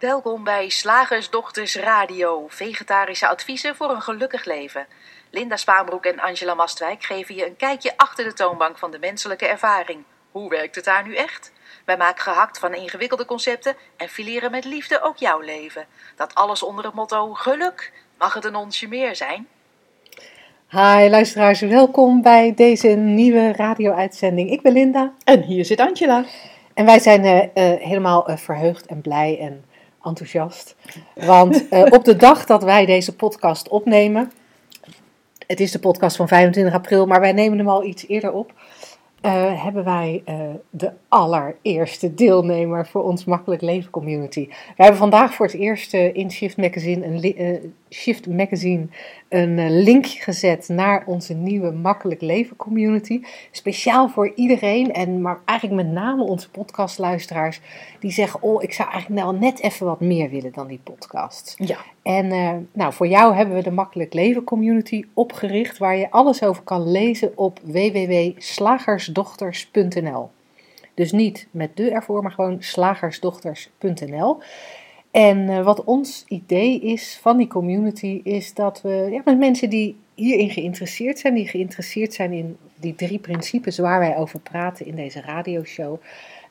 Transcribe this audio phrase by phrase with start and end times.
[0.00, 4.86] Welkom bij Slagersdochters Radio, vegetarische adviezen voor een gelukkig leven.
[5.30, 9.46] Linda Spaanbroek en Angela Mastwijk geven je een kijkje achter de toonbank van de menselijke
[9.46, 10.04] ervaring.
[10.30, 11.52] Hoe werkt het daar nu echt?
[11.84, 15.84] Wij maken gehakt van ingewikkelde concepten en fileren met liefde ook jouw leven.
[16.16, 17.92] Dat alles onder het motto geluk.
[18.18, 19.46] Mag het een onsje meer zijn?
[20.70, 24.50] Hi luisteraars, welkom bij deze nieuwe radio-uitzending.
[24.50, 25.12] Ik ben Linda.
[25.24, 26.24] En hier zit Angela.
[26.74, 29.64] En wij zijn uh, uh, helemaal uh, verheugd en blij en
[30.02, 30.76] enthousiast.
[31.14, 34.32] Want op de dag dat wij deze podcast opnemen,
[35.46, 38.52] het is de podcast van 25 april, maar wij nemen hem al iets eerder op.
[39.22, 40.40] Uh, hebben wij uh,
[40.70, 44.46] de allereerste deelnemer voor ons Makkelijk Leven Community.
[44.48, 48.86] We hebben vandaag voor het eerst in Shift Magazine een, Shift Magazine
[49.28, 53.22] een link gezet naar onze nieuwe Makkelijk Leven Community.
[53.50, 57.60] Speciaal voor iedereen en maar eigenlijk met name onze podcastluisteraars
[58.00, 61.54] die zeggen: Oh, ik zou eigenlijk nou net even wat meer willen dan die podcast.
[61.58, 61.78] Ja.
[62.02, 62.28] En
[62.72, 66.90] nou, voor jou hebben we de Makkelijk Leven Community opgericht, waar je alles over kan
[66.90, 70.30] lezen op www.slagersdochters.nl.
[70.94, 74.38] Dus niet met de ervoor, maar gewoon slagersdochters.nl.
[75.10, 79.70] En uh, wat ons idee is van die community, is dat we ja, met mensen
[79.70, 84.86] die hierin geïnteresseerd zijn, die geïnteresseerd zijn in die drie principes waar wij over praten
[84.86, 86.00] in deze radioshow,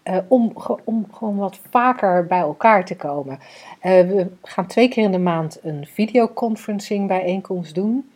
[0.04, 3.40] uh, om, om gewoon wat vaker bij elkaar te komen.
[3.40, 8.10] Uh, we gaan twee keer in de maand een videoconferencing bijeenkomst doen.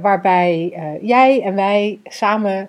[0.00, 2.68] Waarbij jij en wij samen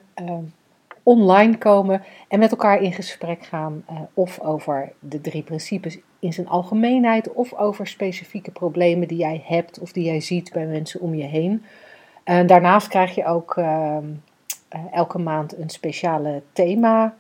[1.04, 3.86] online komen en met elkaar in gesprek gaan.
[4.14, 9.80] of over de drie principes in zijn algemeenheid, of over specifieke problemen die jij hebt
[9.80, 11.64] of die jij ziet bij mensen om je heen.
[12.24, 13.58] daarnaast krijg je ook
[14.92, 17.16] elke maand een speciale thema.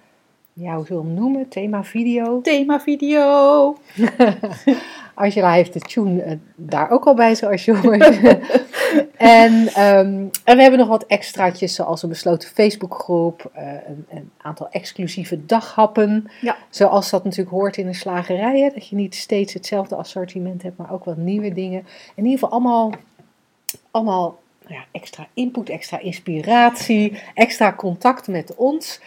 [0.53, 1.47] Ja, hoe zullen we hem noemen?
[1.47, 2.41] Thema video.
[2.41, 3.77] Thema video.
[5.13, 8.19] Angela heeft de tune daar ook al bij, zoals je hoort.
[9.17, 14.31] en, um, en we hebben nog wat extraatjes, zoals een besloten Facebookgroep, uh, een, een,
[14.37, 16.27] aantal exclusieve daghappen.
[16.41, 16.57] Ja.
[16.69, 20.77] Zoals dat natuurlijk hoort in een slagerij, hè, dat je niet steeds hetzelfde assortiment hebt,
[20.77, 21.85] maar ook wat nieuwe dingen.
[22.15, 22.91] In ieder geval allemaal,
[23.91, 28.99] allemaal nou ja, extra input, extra inspiratie, extra contact met ons.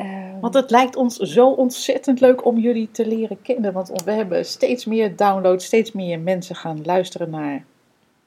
[0.00, 3.72] Um, want het lijkt ons zo ontzettend leuk om jullie te leren kennen.
[3.72, 7.64] Want we hebben steeds meer downloads, steeds meer mensen gaan luisteren naar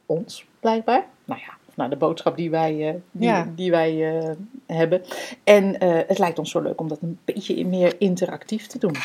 [0.06, 1.06] ons, blijkbaar.
[1.26, 3.48] Nou ja, naar de boodschap die wij, uh, die, Ja.
[3.56, 4.30] die wij uh,
[4.66, 5.02] hebben.
[5.44, 8.96] En uh, het lijkt ons zo leuk om dat een beetje meer interactief te doen.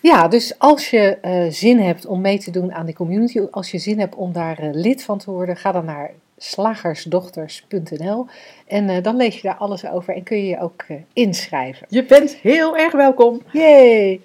[0.00, 1.18] Ja, dus als je
[1.50, 4.58] zin hebt om mee te doen aan die community, als je zin hebt om daar
[4.72, 8.26] lid van te worden, ga dan naar slagersdochters.nl
[8.66, 11.86] en dan lees je daar alles over en kun je je ook inschrijven.
[11.90, 13.42] Je bent heel erg welkom.
[13.52, 14.20] Yay!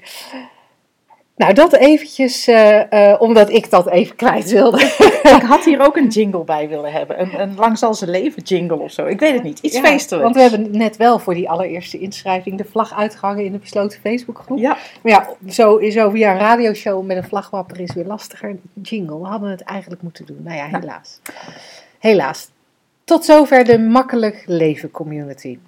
[1.39, 4.81] Nou, dat eventjes, uh, omdat ik dat even kwijt wilde.
[5.37, 7.21] ik had hier ook een jingle bij willen hebben.
[7.21, 9.05] Een, een lang zal ze leven jingle of zo.
[9.05, 9.59] Ik weet het niet.
[9.59, 10.23] Iets ja, feestelijks.
[10.23, 13.99] Want we hebben net wel voor die allereerste inschrijving de vlag uitgehangen in de besloten
[13.99, 14.57] Facebookgroep.
[14.57, 14.77] Ja.
[15.01, 18.55] Maar ja, zo, zo via een radioshow met een vlagwapper is weer lastiger.
[18.81, 20.39] Jingle, we hadden het eigenlijk moeten doen.
[20.43, 21.19] Nou ja, helaas.
[21.23, 21.57] Nou.
[21.99, 22.49] Helaas.
[23.03, 25.59] Tot zover de Makkelijk Leven Community.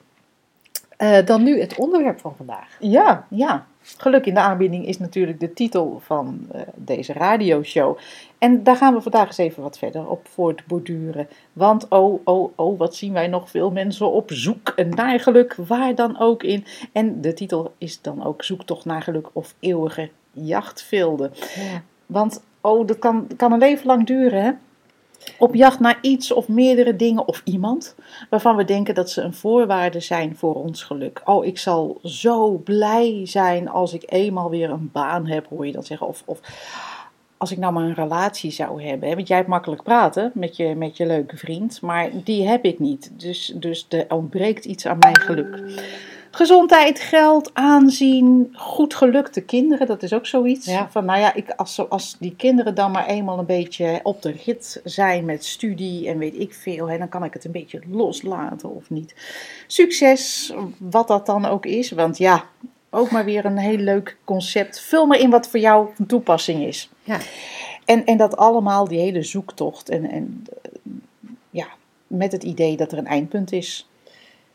[0.98, 2.78] Uh, dan nu het onderwerp van vandaag.
[2.80, 3.66] Ja, ja.
[3.82, 7.98] Geluk in de aanbieding is natuurlijk de titel van uh, deze radioshow.
[8.38, 11.28] En daar gaan we vandaag eens even wat verder op voortborduren.
[11.54, 15.96] Want oh, oh, oh, wat zien wij nog veel mensen op zoek naar geluk, waar
[15.96, 16.66] dan ook in.
[16.92, 21.32] En de titel is dan ook Zoektocht naar geluk of eeuwige jachtvilde.
[21.56, 21.84] Ja.
[22.06, 24.52] Want oh, dat kan, kan een leven lang duren, hè?
[25.38, 27.96] Op jacht naar iets of meerdere dingen of iemand
[28.30, 31.22] waarvan we denken dat ze een voorwaarde zijn voor ons geluk.
[31.26, 35.72] Oh, ik zal zo blij zijn als ik eenmaal weer een baan heb, hoor je
[35.72, 36.08] dat zeggen.
[36.08, 36.40] Of, of
[37.38, 39.10] als ik nou maar een relatie zou hebben.
[39.10, 39.16] Hè?
[39.16, 42.80] Want jij hebt makkelijk praten met je, met je leuke vriend, maar die heb ik
[42.80, 43.12] niet.
[43.14, 45.60] Dus, dus er ontbreekt iets aan mijn geluk.
[46.34, 50.66] Gezondheid, geld, aanzien, goed gelukte kinderen, dat is ook zoiets.
[50.66, 50.90] Ja.
[50.92, 54.32] Van nou ja, ik, als, als die kinderen dan maar eenmaal een beetje op de
[54.46, 57.82] rit zijn met studie en weet ik veel, hè, dan kan ik het een beetje
[57.90, 59.16] loslaten of niet.
[59.68, 62.46] Succes, wat dat dan ook is, want ja,
[62.90, 64.80] ook maar weer een heel leuk concept.
[64.80, 66.90] Vul maar in wat voor jou van toepassing is.
[67.04, 67.18] Ja.
[67.86, 70.44] En, en dat allemaal, die hele zoektocht en, en
[71.50, 71.68] ja,
[72.08, 73.90] met het idee dat er een eindpunt is.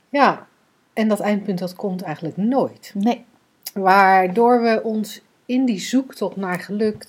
[0.09, 0.47] Ja,
[0.97, 2.93] en dat eindpunt dat komt eigenlijk nooit.
[2.95, 3.25] Nee.
[3.75, 7.07] Waardoor we ons in die zoektocht naar geluk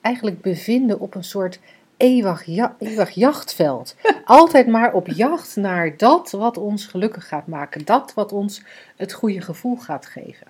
[0.00, 1.60] eigenlijk bevinden op een soort
[1.96, 3.96] eeuwig, ja, eeuwig jachtveld.
[4.24, 7.84] Altijd maar op jacht naar dat wat ons gelukkig gaat maken.
[7.84, 8.62] Dat wat ons
[8.96, 10.46] het goede gevoel gaat geven.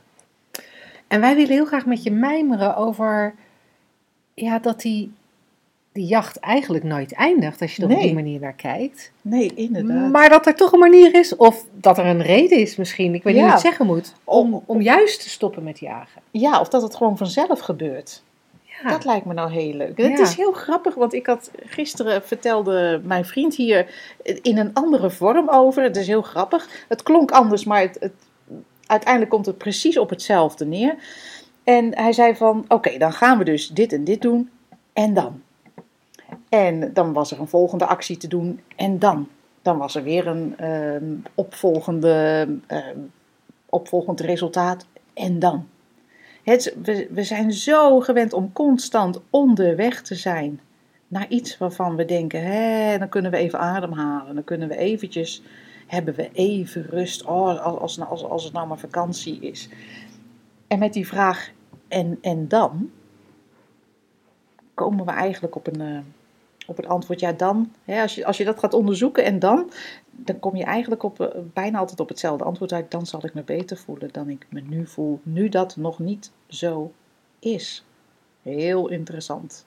[1.09, 3.35] En wij willen heel graag met je mijmeren over
[4.35, 5.13] ja, dat die,
[5.93, 9.13] die jacht eigenlijk nooit eindigt als je er op die manier naar kijkt.
[9.23, 10.11] Nee, inderdaad.
[10.11, 13.23] Maar dat er toch een manier is, of dat er een reden is misschien, ik
[13.23, 16.23] weet niet hoe het zeggen moet, om, Om- juist te stoppen met jagen.
[16.31, 18.23] Ja, of dat het gewoon vanzelf gebeurt.
[18.83, 18.89] Ja.
[18.89, 19.99] Dat lijkt me nou heel leuk.
[19.99, 23.87] Het is heel grappig, want ik had gisteren vertelde mijn vriend hier
[24.43, 25.83] in een andere vorm over.
[25.83, 26.69] Het is heel grappig.
[26.89, 28.13] Het klonk anders, maar het, het,
[28.87, 30.95] uiteindelijk komt het precies op hetzelfde neer.
[31.65, 34.51] En hij zei van, oké, dan gaan we dus dit en dit doen.
[34.93, 35.43] En dan?
[36.49, 38.61] En dan was er een volgende actie te doen.
[38.77, 39.29] En dan?
[39.63, 42.99] Dan was er weer een ehm, opvolgende, ehm,
[43.67, 44.87] opvolgend resultaat.
[45.15, 45.69] En dan?
[46.43, 50.61] Het, we, we zijn zo gewend om constant onderweg te zijn
[51.11, 55.43] naar iets waarvan we denken, hè, dan kunnen we even ademhalen, dan kunnen we eventjes,
[55.87, 59.69] hebben we even rust, oh, als, als, als, als het nou maar vakantie is.
[60.67, 61.51] En met die vraag,
[61.89, 62.91] en, en dan,
[64.75, 65.99] komen we eigenlijk op een, eh,
[66.71, 69.71] op het antwoord, ja dan, hè, als, je, als je dat gaat onderzoeken en dan,
[70.11, 73.35] dan kom je eigenlijk op, eh, bijna altijd op hetzelfde antwoord uit, dan zal ik
[73.35, 76.93] me beter voelen dan ik me nu voel, nu dat nog niet zo
[77.39, 77.85] is.
[78.43, 79.67] Heel interessant.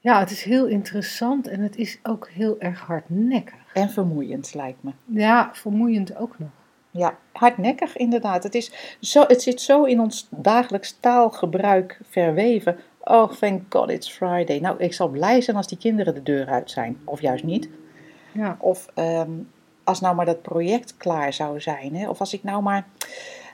[0.00, 3.72] ja, het is heel interessant en het is ook heel erg hardnekkig.
[3.72, 4.90] En vermoeiend lijkt me.
[5.04, 6.50] Ja, vermoeiend ook nog.
[6.90, 8.42] Ja, hardnekkig inderdaad.
[8.42, 12.78] Het, is zo, het zit zo in ons dagelijks taalgebruik verweven.
[13.04, 14.58] Oh, thank God it's Friday.
[14.58, 16.98] Nou, ik zal blij zijn als die kinderen de deur uit zijn.
[17.04, 17.68] Of juist niet.
[18.32, 19.30] Ja, Of ehm,
[19.84, 21.94] als nou maar dat project klaar zou zijn.
[21.96, 22.08] Hè?
[22.08, 22.86] Of als ik nou maar...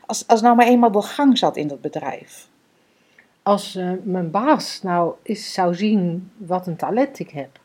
[0.06, 2.48] Als, als nou maar eenmaal de gang zat in dat bedrijf.
[3.42, 7.60] als eh, mijn baas nou eens zou zien wat een talent ik heb.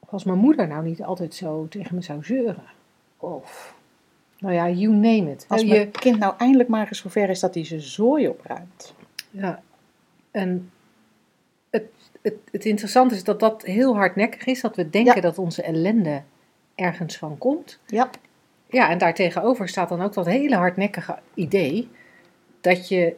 [0.00, 2.64] Of als mijn moeder nou niet altijd zo tegen me zou zeuren.
[3.16, 3.74] Of,
[4.38, 5.44] nou ja, you name it.
[5.48, 8.94] Als je, mijn kind nou eindelijk maar eens zover is dat hij zijn zooi opruimt.
[9.32, 9.62] Ja,
[10.30, 10.70] en
[11.70, 11.84] het,
[12.22, 14.60] het, het interessante is dat dat heel hardnekkig is.
[14.60, 15.20] Dat we denken Ja.
[15.20, 16.22] dat onze ellende
[16.74, 17.78] ergens van komt.
[17.86, 18.10] Ja,
[18.70, 21.88] Ja, en daartegenover staat dan ook dat hele hardnekkige idee
[22.60, 23.16] dat je,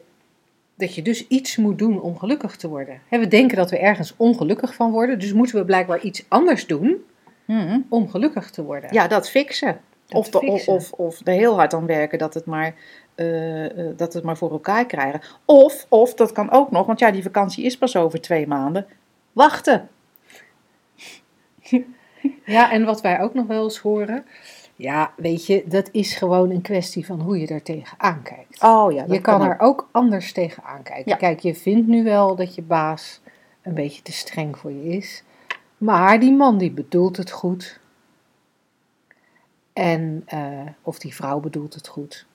[0.75, 3.01] dat je dus iets moet doen om gelukkig te worden.
[3.09, 7.03] We denken dat we ergens ongelukkig van worden, dus moeten we blijkbaar iets anders doen
[7.45, 7.79] Mhm.
[7.89, 8.93] om gelukkig te worden.
[8.93, 9.79] ja dat fixen.
[10.09, 12.75] Of, de, of, of er heel hard aan werken dat het, maar,
[13.15, 15.21] eh, eh, dat het maar voor elkaar krijgen.
[15.45, 18.85] Of, of, dat kan ook nog, want ja, die vakantie is pas over twee maanden.
[19.31, 19.89] Wachten.
[22.45, 24.25] Ja, en wat wij ook nog wel eens horen,
[24.75, 28.63] ja, weet je, dat is gewoon een kwestie van hoe je er tegenaan kijkt.
[28.63, 31.11] Oh ja, je kan er ook anders tegenaan kijken.
[31.11, 31.15] Ja.
[31.15, 33.21] Kijk, je vindt nu wel dat je baas
[33.61, 35.23] een beetje te streng voor je is.
[35.77, 37.79] Maar die man die bedoelt het goed.
[39.75, 42.25] En, eh, of die vrouw bedoelt het goed.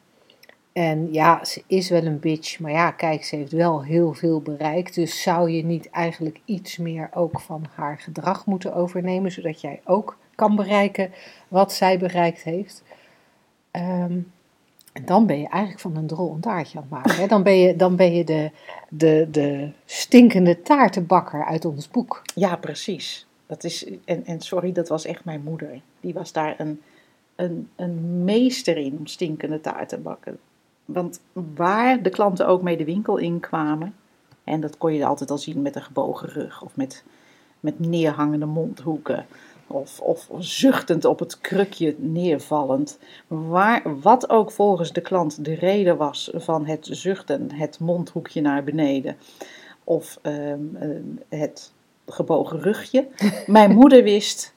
[0.73, 2.59] En ja, ze is wel een bitch.
[2.59, 4.95] Maar ja, kijk, ze heeft wel heel veel bereikt.
[4.95, 9.33] Dus zou je niet eigenlijk iets meer ook van haar gedrag moeten overnemen.
[9.33, 11.13] Zodat jij ook kan bereiken
[11.49, 12.83] wat zij bereikt heeft.
[13.71, 14.19] Ehm,
[14.93, 17.17] en dan ben je eigenlijk van een drol een taartje aan het maken.
[17.21, 17.27] Hè?
[17.27, 18.51] Dan ben je, dan ben je de,
[18.89, 22.23] de, de stinkende taartenbakker uit ons boek.
[22.35, 23.27] Ja, precies.
[23.47, 25.81] Dat is, en, en sorry, dat was echt mijn moeder.
[26.01, 26.81] Die was daar een,
[27.41, 30.39] een, een meester in om stinkende taart te bakken.
[30.85, 31.21] Want
[31.55, 33.95] waar de klanten ook mee de winkel inkwamen,
[34.45, 37.05] en dat kon je altijd al zien met een gebogen rug of met,
[37.61, 39.27] met neerhangende mondhoeken.
[39.67, 42.99] Of, of zuchtend op het krukje neervallend.
[43.27, 48.65] Waar, wat ook volgens de klant de reden was van het zuchten, het mondhoekje naar
[48.65, 49.17] beneden.
[49.85, 51.73] Of ehm, ehm, het
[52.07, 53.09] gebogen rugje.
[53.47, 54.55] Mijn moeder wist,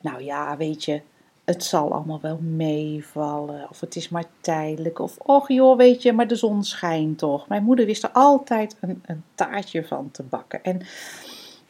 [0.00, 1.00] nou ja, weet je,
[1.44, 3.66] het zal allemaal wel meevallen.
[3.70, 4.98] Of het is maar tijdelijk.
[4.98, 7.48] Of, och joh, weet je, maar de zon schijnt toch.
[7.48, 10.62] Mijn moeder wist er altijd een, een taartje van te bakken.
[10.62, 10.80] En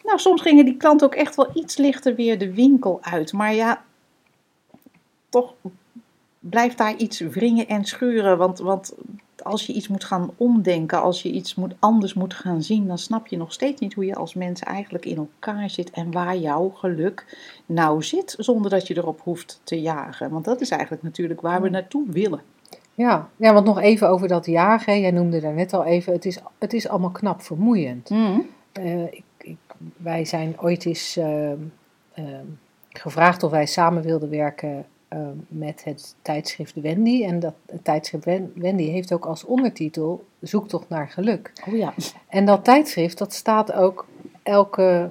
[0.05, 3.33] nou, soms gingen die klanten ook echt wel iets lichter weer de winkel uit.
[3.33, 3.85] Maar ja,
[5.29, 5.55] toch
[6.39, 8.39] blijft daar iets wringen en schuren.
[8.39, 8.95] Want, want
[9.45, 12.99] als je iets moet gaan omdenken, als je iets moet, anders moet gaan zien, dan
[12.99, 16.37] snap je nog steeds niet hoe je als mens eigenlijk in elkaar zit en waar
[16.37, 20.31] jouw geluk nou zit, zonder dat je erop hoeft te jagen.
[20.31, 22.43] Want dat is eigenlijk natuurlijk waar we naartoe willen.
[22.95, 25.01] Ja, ja want nog even over dat jagen.
[25.01, 28.11] Jij noemde daar net al even, het is, het is allemaal knap vermoeiend.
[28.73, 29.57] Eh, ik, ik,
[29.97, 31.59] wij zijn ooit eens ehm,
[32.15, 32.47] ehm,
[32.89, 37.25] gevraagd of wij samen wilden werken ehm, met het tijdschrift Wendy.
[37.25, 41.53] En dat het tijdschrift Wen- Wendy heeft ook als ondertitel Zoektocht naar geluk.
[41.69, 41.95] Oh ja.
[42.29, 44.07] En dat tijdschrift, dat staat ook
[44.43, 45.11] elke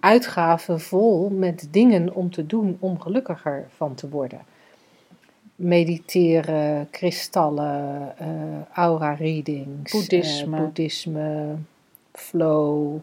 [0.00, 4.40] uitgave vol met dingen om te doen om gelukkiger van te worden.
[5.58, 8.26] mediteren, kristallen, eh,
[8.72, 10.56] aura readings, eh, Boeddhisme.
[10.60, 11.54] boeddhisme,
[12.12, 12.96] flow.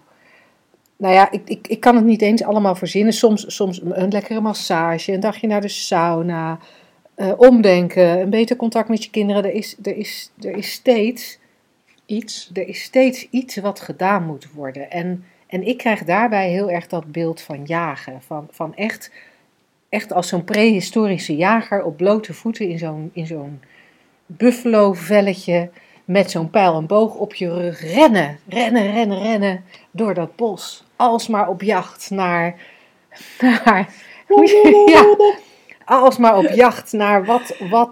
[0.97, 3.13] Nou ja, ik, ik, ik kan het niet eens allemaal verzinnen.
[3.13, 6.59] Soms, soms een lekkere massage, een dagje naar de sauna,
[7.15, 9.43] eh, omdenken, een beter contact met je kinderen.
[9.43, 11.39] Er is, er is, er is steeds
[12.05, 12.49] Iets.
[12.53, 14.91] er is steeds iets wat gedaan moet worden.
[14.91, 18.21] En, en ik krijg daarbij heel erg dat beeld van jagen.
[18.21, 19.11] Van, van echt,
[19.89, 23.61] echt als zo'n prehistorische jager op blote voeten in zo'n, in zo'n
[24.25, 25.69] buffalo-velletje.
[26.05, 30.83] Met zo'n pijl en boog op je rug rennen, rennen, rennen, rennen door dat bos.
[30.95, 32.55] Alsmaar op jacht naar.
[33.41, 33.93] naar
[34.85, 35.15] ja,
[35.85, 37.89] alsmaar op jacht naar wat, wat,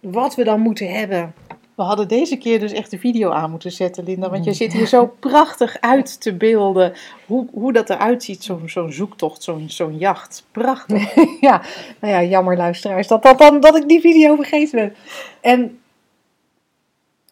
[0.00, 1.34] wat we dan moeten hebben.
[1.74, 4.30] We hadden deze keer dus echt de video aan moeten zetten, Linda.
[4.30, 6.92] Want je zit hier zo prachtig uit te beelden.
[7.26, 10.46] Hoe, hoe dat eruit ziet, zo'n zo'n zoektocht, zo'n zo'n jacht.
[10.50, 11.14] Prachtig.
[11.40, 11.62] ja,
[12.00, 14.94] nou ja, jammer luisteraars dat, dat, dan, dat ik die video vergeten ben.
[15.40, 15.80] En,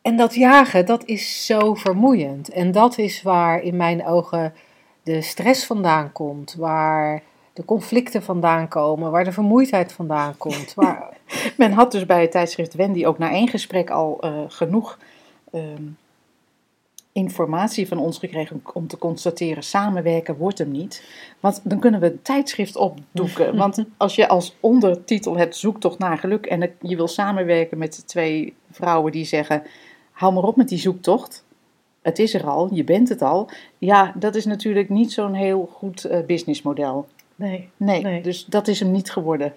[0.02, 2.48] en dat jagen, dat is zo vermoeiend.
[2.48, 4.54] En dat is waar in mijn ogen
[5.02, 6.54] de stress vandaan komt.
[6.54, 9.10] Waar de conflicten vandaan komen.
[9.10, 10.74] Waar de vermoeidheid vandaan komt.
[10.80, 11.16] Waar,
[11.56, 14.98] Men had dus bij het tijdschrift Wendy ook na één gesprek al eh, genoeg
[15.52, 15.82] ehm,
[17.12, 21.04] informatie van ons gekregen om te constateren: samenwerken wordt hem niet.
[21.40, 23.56] Want dan kunnen we een tijdschrift opdoeken.
[23.62, 28.06] Want als je als ondertitel hebt zoektocht naar geluk en het- je wil samenwerken met
[28.08, 29.62] twee vrouwen die zeggen:
[30.20, 31.44] hou maar op met die zoektocht.
[32.02, 33.48] Het is er al, je bent het al.
[33.78, 37.06] Ja, dat is natuurlijk niet zo'n heel goed eh, businessmodel.
[37.36, 37.68] nee.
[37.76, 38.22] Nee, Nee.
[38.22, 39.52] dus dat is hem niet geworden.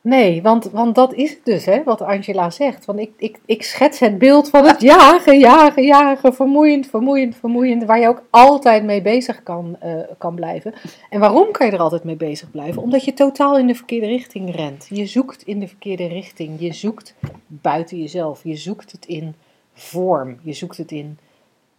[0.00, 2.84] Nee, want, want dat is het dus, hè, wat Angela zegt.
[2.84, 7.84] Want ik, ik, ik schets het beeld van het jagen, jagen, jagen, vermoeiend, vermoeiend, vermoeiend,
[7.84, 10.74] waar je ook altijd mee bezig kan, eh, kan blijven.
[11.10, 12.82] En waarom kan je er altijd mee bezig blijven?
[12.82, 14.86] Omdat je totaal in de verkeerde richting rent.
[14.90, 16.60] Je zoekt in de verkeerde richting.
[16.60, 17.14] Je zoekt
[17.46, 18.40] buiten jezelf.
[18.44, 19.34] Je zoekt het in
[19.76, 20.38] vorm.
[20.42, 21.18] Je zoekt het in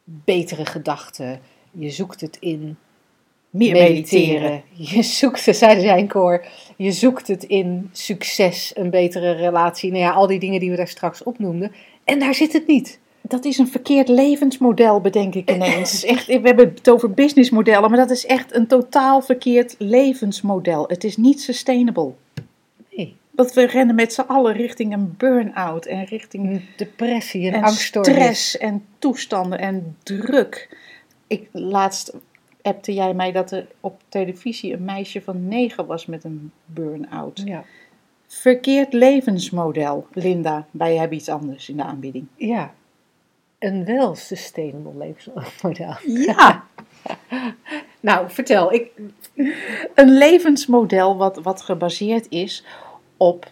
[0.04, 1.40] betere gedachten.
[1.72, 2.78] Je zoekt het in
[3.50, 4.64] Meer mediteren.
[4.94, 6.46] Je zoekt het, zei zijn koor,
[6.78, 9.92] je zoekt het in succes, een betere relatie.
[9.92, 11.72] Nou ja, al die dingen die we daar straks opnoemden.
[12.04, 13.00] En daar zit het niet.
[13.22, 16.04] Dat is een verkeerd levensmodel, bedenk ik ineens.
[16.04, 20.84] Echt, we hebben het over businessmodellen, maar dat is echt een totaal verkeerd levensmodel.
[20.88, 22.14] Het is niet sustainable.
[23.38, 28.14] Want we rennen met z'n allen richting een burn-out en richting depressie, en angststoornis.
[28.14, 30.78] stress en toestanden en druk.
[31.28, 32.14] Ik, laatst
[32.62, 37.42] appte jij mij dat er op televisie een meisje van negen was met een burn-out.
[37.46, 37.64] Ja.
[38.28, 40.68] Verkeerd levensmodel, Linda.
[40.72, 42.28] Wij hebben iets anders in de aanbieding.
[42.36, 42.74] ja,
[43.60, 45.96] een wel sustainable levensmodel.
[46.06, 46.64] Ja,
[48.00, 48.74] Nou, vertel.
[48.74, 48.92] Ik,
[49.94, 52.64] een levensmodel wat, wat gebaseerd is
[53.18, 53.52] op,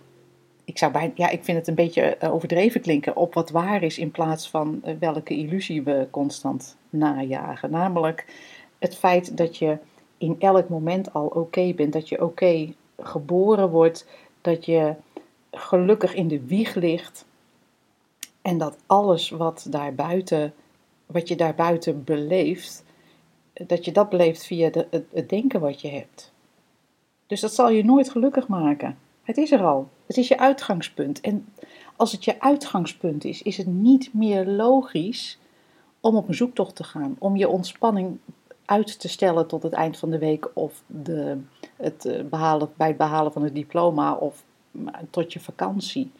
[0.63, 3.97] ik zou ja, ik vind het een beetje eh, overdreven klinken, op wat waar is
[3.97, 7.71] in plaats van eh, welke illusie we constant najagen.
[7.71, 8.25] Namelijk
[8.79, 9.77] het feit dat je
[10.17, 14.07] in elk moment al oké bent, dat je oké geboren wordt,
[14.41, 14.93] dat je
[15.51, 17.25] gelukkig in de wieg ligt
[18.41, 20.53] en dat alles wat daarbuiten,
[21.05, 22.83] wat je daarbuiten beleeft,
[23.53, 26.33] dat je dat beleeft via de, het denken wat je hebt.
[27.27, 28.97] Dus dat zal je nooit gelukkig maken.
[29.25, 29.89] Het is er al.
[30.05, 31.21] Het is je uitgangspunt.
[31.21, 31.45] En
[31.95, 35.39] als het je uitgangspunt is, is het niet meer logisch
[35.99, 37.15] om op een zoektocht te gaan.
[37.19, 38.17] Om je ontspanning
[38.65, 41.37] uit te stellen tot het eind van de week of de,
[41.75, 46.11] het eh, behalen, bij het behalen van het diploma of maar, tot je vakantie.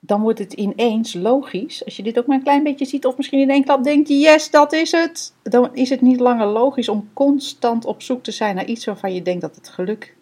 [0.00, 3.16] Dan wordt het ineens logisch, als je dit ook maar een klein beetje ziet, of
[3.16, 5.34] misschien in één klap denkt: yes, dat is het.
[5.42, 9.14] Dan is het niet langer logisch om constant op zoek te zijn naar iets waarvan
[9.14, 10.16] je denkt dat het geluk,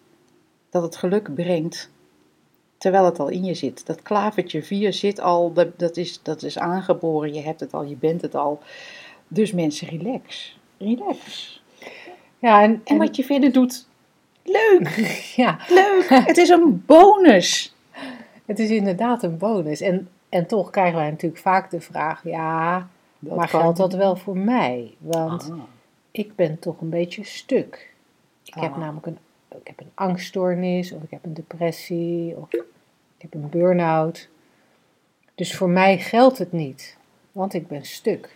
[0.69, 1.89] dat het geluk brengt.
[2.77, 3.85] Terwijl het al in je zit.
[3.85, 7.83] Dat klavertje 4 zit al, dat, dat, is, dat is aangeboren, je hebt het al,
[7.83, 8.59] je bent het al.
[9.27, 10.57] Dus mensen, relax.
[10.77, 11.61] Relax.
[12.39, 13.87] ja, en, En wat je verder doet,
[14.43, 14.89] leuk,
[15.35, 16.05] ja, leuk.
[16.09, 17.75] Het is een bonus.
[18.45, 19.81] het is inderdaad een bonus.
[19.81, 22.87] En, en toch krijgen wij natuurlijk vaak de vraag: ja,
[23.19, 24.93] maar kan- geldt dat wel voor mij?
[24.97, 25.59] Want Ah.
[26.11, 27.93] ik ben toch een beetje stuk.
[28.43, 28.77] Ik heb Ah.
[28.77, 29.17] namelijk een,
[29.59, 32.63] ik heb een angststoornis, of ik heb een depressie, of ik
[33.17, 34.29] heb een burn-out.
[35.35, 36.97] Dus voor mij geldt het niet,
[37.31, 38.35] want ik ben stuk.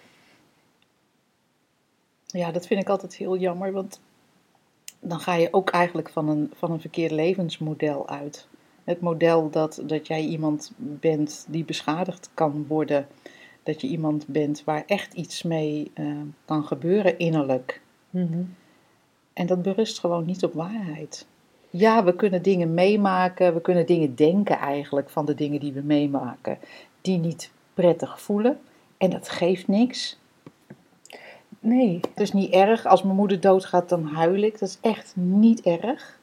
[2.26, 4.02] Ja, dat vind ik altijd heel jammer, want
[5.00, 8.48] dan ga je ook eigenlijk van een, van een verkeerd levensmodel uit.
[8.84, 13.08] Het model dat, dat jij iemand bent die beschadigd kan worden.
[13.64, 16.06] Dat je iemand bent waar echt iets mee eh,
[16.46, 17.82] kan gebeuren innerlijk.
[18.10, 18.44] Mhm.
[19.34, 21.26] En dat berust gewoon niet op waarheid.
[21.70, 25.82] Ja, we kunnen dingen meemaken, we kunnen dingen denken eigenlijk van de dingen die we
[25.82, 26.58] meemaken,
[27.02, 28.60] die niet prettig voelen.
[28.98, 30.20] En dat geeft niks.
[31.60, 32.86] Nee, Het is niet erg.
[32.86, 34.60] Als mijn moeder doodgaat, dan huil ik.
[34.60, 36.20] Dat is echt niet erg.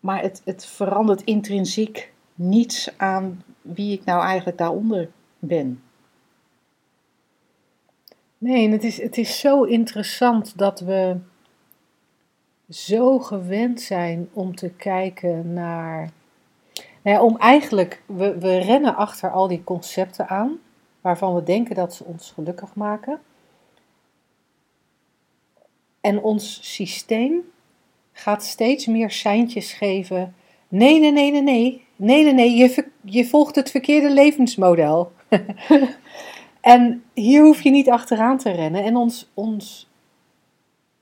[0.00, 5.08] Maar het, het verandert intrinsiek niets aan wie ik nou eigenlijk daaronder
[5.38, 5.82] ben.
[8.38, 11.16] nee, en het is, het is zo interessant dat we
[12.70, 16.10] zo gewend zijn om te kijken naar.
[17.02, 20.58] Nou ja, om eigenlijk, we, we rennen achter al die concepten aan,
[21.00, 23.20] waarvan we denken dat ze ons gelukkig maken.
[26.00, 27.40] En ons systeem
[28.12, 30.34] gaat steeds meer seintjes geven.
[30.68, 31.84] Nee, nee, nee, nee, nee.
[31.96, 32.56] Nee, nee, nee.
[32.56, 35.12] Je, je volgt het verkeerde levensmodel.
[36.60, 38.84] en hier hoef je niet achteraan te rennen.
[38.84, 39.85] En ons, ons,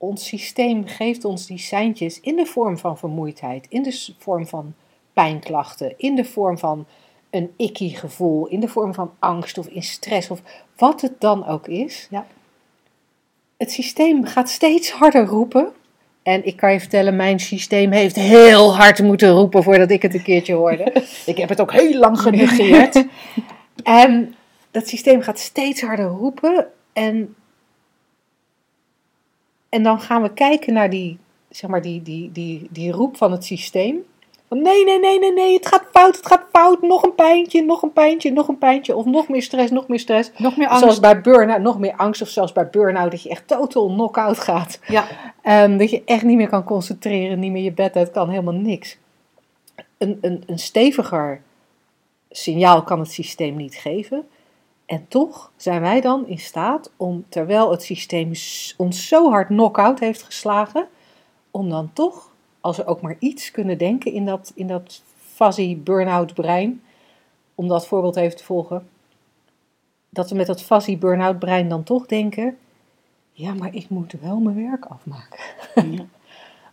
[0.05, 4.73] ons systeem geeft ons die seintjes in de vorm van vermoeidheid, in de vorm van
[5.13, 6.85] pijnklachten, in de vorm van
[7.29, 10.41] een icky gevoel, in de vorm van angst of in stress of
[10.75, 12.07] wat het dan ook is.
[12.09, 12.25] Ja.
[13.57, 15.71] Het systeem gaat steeds harder roepen.
[16.23, 20.13] En ik kan je vertellen, mijn systeem heeft heel hard moeten roepen voordat ik het
[20.13, 21.03] een keertje hoorde.
[21.25, 23.03] Ik heb het ook heel lang genegeerd.
[23.83, 24.35] En
[24.71, 26.67] dat systeem gaat steeds harder roepen.
[26.93, 27.35] En,
[29.75, 31.17] en dan gaan we kijken naar die,
[31.49, 34.03] zeg maar die, die, die, die roep van het systeem.
[34.47, 36.81] Van nee, nee, nee, nee, nee, het gaat fout, het gaat fout.
[36.81, 38.95] Nog een pijntje, nog een pijntje, nog een pijntje.
[38.95, 40.31] Of nog meer stress, nog meer stress.
[40.37, 41.01] Nog meer Zoals angst.
[41.01, 42.21] bij burn-out, nog meer angst.
[42.21, 44.79] Of zelfs bij burn-out, dat je echt totaal knock-out gaat.
[44.87, 45.05] Ja,
[45.41, 48.53] Ehm, dat je echt niet meer kan concentreren, niet meer je bed uit kan, helemaal
[48.53, 48.97] niks.
[49.97, 51.41] Een, een, een steviger
[52.29, 54.27] signaal kan het systeem niet geven.
[54.85, 58.31] En toch zijn wij dan in staat om, terwijl het systeem
[58.77, 60.87] ons zo hard knock-out heeft geslagen,
[61.51, 65.77] om dan toch, als we ook maar iets kunnen denken in dat, in dat fuzzy
[65.77, 66.81] burn-out brein,
[67.55, 68.89] om dat voorbeeld even te volgen,
[70.09, 72.57] dat we met dat fuzzy burn-out brein dan toch denken,
[73.31, 75.39] ja, maar ik moet wel mijn werk afmaken.
[75.91, 76.05] Ja.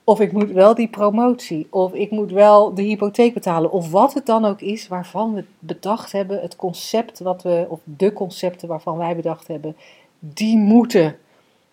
[0.05, 1.67] Of ik moet wel die promotie.
[1.71, 3.71] Of ik moet wel de hypotheek betalen.
[3.71, 6.41] Of wat het dan ook is waarvan we bedacht hebben.
[6.41, 9.77] Het concept wat we, of de concepten waarvan wij bedacht hebben.
[10.19, 11.17] Die moeten.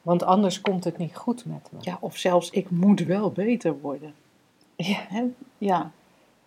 [0.01, 1.77] Want anders komt het niet goed met me.
[1.81, 4.13] ja, of zelfs ik moet wel beter worden.
[4.75, 4.99] Ja.
[5.57, 5.91] Ja,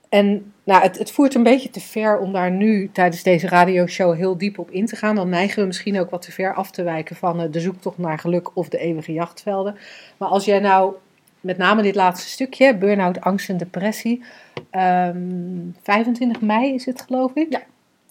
[0.08, 4.14] En nou, het, het voert een beetje te ver om daar nu tijdens deze radioshow
[4.14, 5.14] heel diep op in te gaan.
[5.14, 7.98] Dan neigen we misschien ook wat te ver af te wijken van eh, de zoektocht
[7.98, 9.76] naar geluk of de eeuwige jachtvelden.
[10.16, 10.94] Maar als jij nou,
[11.42, 14.22] met name dit laatste stukje, burn-out, angst en depressie.
[14.70, 17.52] ehm, 25 mei is het geloof ik.
[17.52, 17.62] Ja.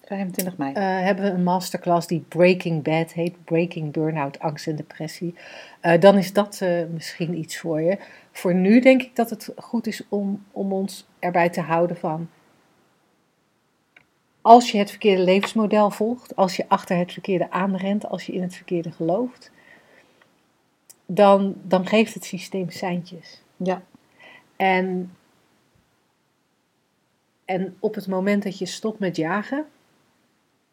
[0.04, 0.72] 25 mei.
[0.72, 3.44] eh, hebben we een masterclass die Breaking Bad heet.
[3.44, 5.34] Breaking Burnout, Angst en Depressie.
[5.80, 7.98] Eh, dan is dat eh, misschien iets voor je.
[8.32, 12.28] Voor nu denk ik dat het goed is om, om ons erbij te houden van...
[14.40, 18.42] Als je het verkeerde levensmodel volgt, als je achter het verkeerde aanrent, als je in
[18.42, 19.50] het verkeerde gelooft,
[21.06, 23.42] dan, dan geeft het systeem seintjes.
[23.56, 23.82] ja,
[24.56, 25.12] En,
[27.44, 29.66] en op het moment dat je stopt met jagen,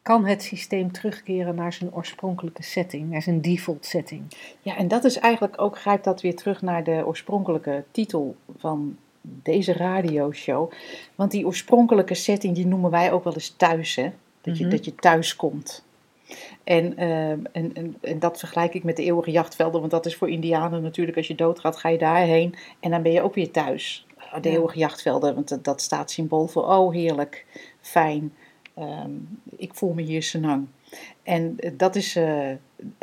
[0.02, 4.22] kan het systeem terugkeren naar zijn oorspronkelijke setting, naar zijn default setting.
[4.62, 8.96] ja, en dat is eigenlijk ook, grijpt dat weer terug naar de oorspronkelijke titel van
[9.22, 10.70] deze radioshow.
[11.14, 14.10] Want die oorspronkelijke setting, die noemen wij ook wel eens thuis, hè?
[14.40, 14.72] Dat, je, Mhm.
[14.76, 15.84] dat je thuis komt.
[16.64, 20.16] En, ehm, en, en, en dat vergelijk ik met de eeuwige jachtvelden, want dat is
[20.16, 23.50] voor Indianen natuurlijk, als je doodgaat, ga je daarheen en dan ben je ook weer
[23.50, 24.06] thuis.
[24.40, 24.54] De Ja.
[24.54, 27.46] eeuwige jachtvelden, want dat, dat staat symbool voor, oh heerlijk,
[27.80, 28.34] fijn,
[28.74, 29.10] ehm,
[29.56, 30.66] ik voel me hier senang.
[31.22, 32.50] En eh, dat is, eh,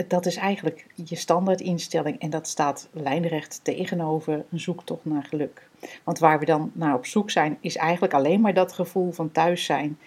[0.07, 5.69] dat is eigenlijk je standaardinstelling en dat staat lijnrecht tegenover een zoektocht naar geluk.
[6.03, 9.31] Want waar we dan naar op zoek zijn, is eigenlijk alleen maar dat gevoel van
[9.31, 9.97] thuis zijn.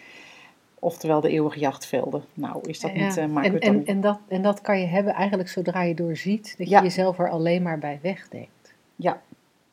[0.83, 2.25] Oftewel de eeuwige jachtvelden.
[2.35, 3.15] Nou, is dat niet...
[3.15, 5.95] Ja, maken en, het en, en, dat, en dat kan je hebben eigenlijk zodra je
[5.95, 6.79] doorziet dat Ja.
[6.79, 8.73] je jezelf er alleen maar bij wegdenkt.
[8.97, 9.21] Ja,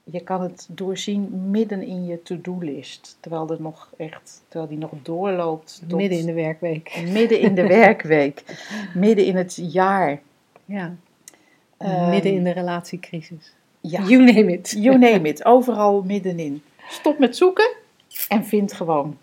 [0.04, 3.18] je kan het doorzien midden in je to-do-list.
[3.20, 5.82] Terwijl, er nog echt, terwijl die nog doorloopt.
[5.88, 7.02] Tot Midden in de werkweek.
[7.12, 8.44] midden in de werkweek.
[8.94, 10.22] midden in het jaar.
[10.66, 10.96] Ja.
[11.78, 13.54] Ehm, midden in de relatiecrisis.
[13.82, 14.76] Ja, You name it.
[14.78, 15.46] you name it.
[15.46, 16.62] Overal middenin.
[16.90, 17.70] Stop met zoeken
[18.30, 19.18] en vind gewoon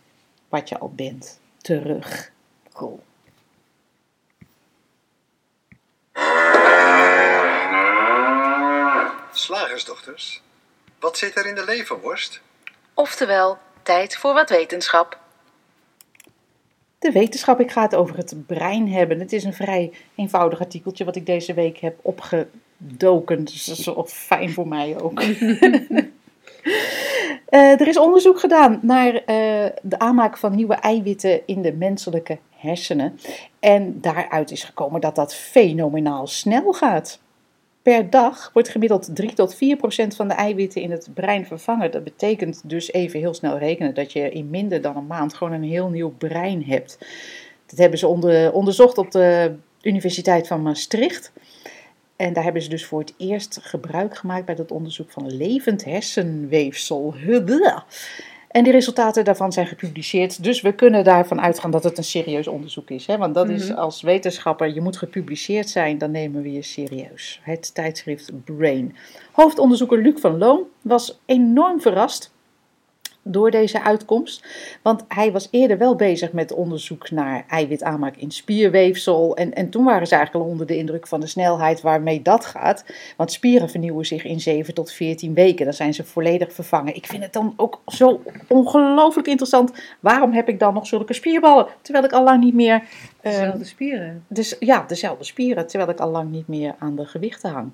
[0.49, 2.31] wat je al bent terug.
[2.73, 3.03] Cool.
[9.33, 10.43] Slagersdochters,
[11.01, 12.41] wat zit er in de leverworst?
[12.95, 15.19] Oftewel, tijd voor wat wetenschap.
[16.99, 19.21] De wetenschap, ik ga het over het brein hebben.
[19.21, 23.45] Het is een vrij eenvoudig artikeltje wat ik deze week heb opgedoken.
[23.45, 25.23] Dus dat is wel fijn voor mij ook.
[27.55, 32.39] Eh, er is onderzoek gedaan naar eh, de aanmaak van nieuwe eiwitten in de menselijke
[32.57, 33.19] hersenen.
[33.61, 37.21] En daaruit is gekomen dat dat fenomenaal snel gaat.
[37.83, 41.91] Per dag wordt gemiddeld 3 tot 4 procent van de eiwitten in het brein vervangen.
[41.91, 45.53] Dat betekent dus even heel snel rekenen dat je in minder dan een maand gewoon
[45.53, 46.99] een heel nieuw brein hebt.
[47.67, 51.33] Dat hebben ze onder, onderzocht op de Universiteit van Maastricht.
[52.17, 55.85] En daar hebben ze dus voor het eerst gebruik gemaakt bij dat onderzoek van levend
[55.85, 57.15] hersenweefsel.
[58.49, 60.43] En die resultaten daarvan zijn gepubliceerd.
[60.43, 63.07] Dus we kunnen daarvan uitgaan dat het een serieus onderzoek is.
[63.07, 63.19] Hè?
[63.19, 63.79] Want dat is Mhm.
[63.79, 67.41] als wetenschapper, je moet gepubliceerd zijn, dan nemen we je serieus.
[67.43, 68.97] Het tijdschrift Brain.
[69.33, 72.34] Hoofdonderzoeker Luc van Loon was enorm verrast
[73.27, 74.45] door deze uitkomst.
[74.83, 79.37] Want hij was eerder wel bezig met onderzoek naar eiwitaanmaak in spierweefsel.
[79.37, 82.45] En, en toen waren ze eigenlijk al onder de indruk van de snelheid waarmee dat
[82.45, 82.85] gaat.
[83.17, 85.65] Want spieren vernieuwen zich in 7 tot 14 weken.
[85.65, 86.97] Dan zijn ze volledig vervangen.
[86.97, 89.73] Ik vind het dan ook zo ongelooflijk interessant.
[90.01, 91.67] Waarom heb ik dan nog zulke spierballen?
[91.83, 92.75] Terwijl ik al lang niet meer.
[93.21, 94.25] eh, Dezelfde spieren.
[94.29, 97.71] dus ja, dezelfde spieren, terwijl ik al lang niet meer aan de gewichten hang.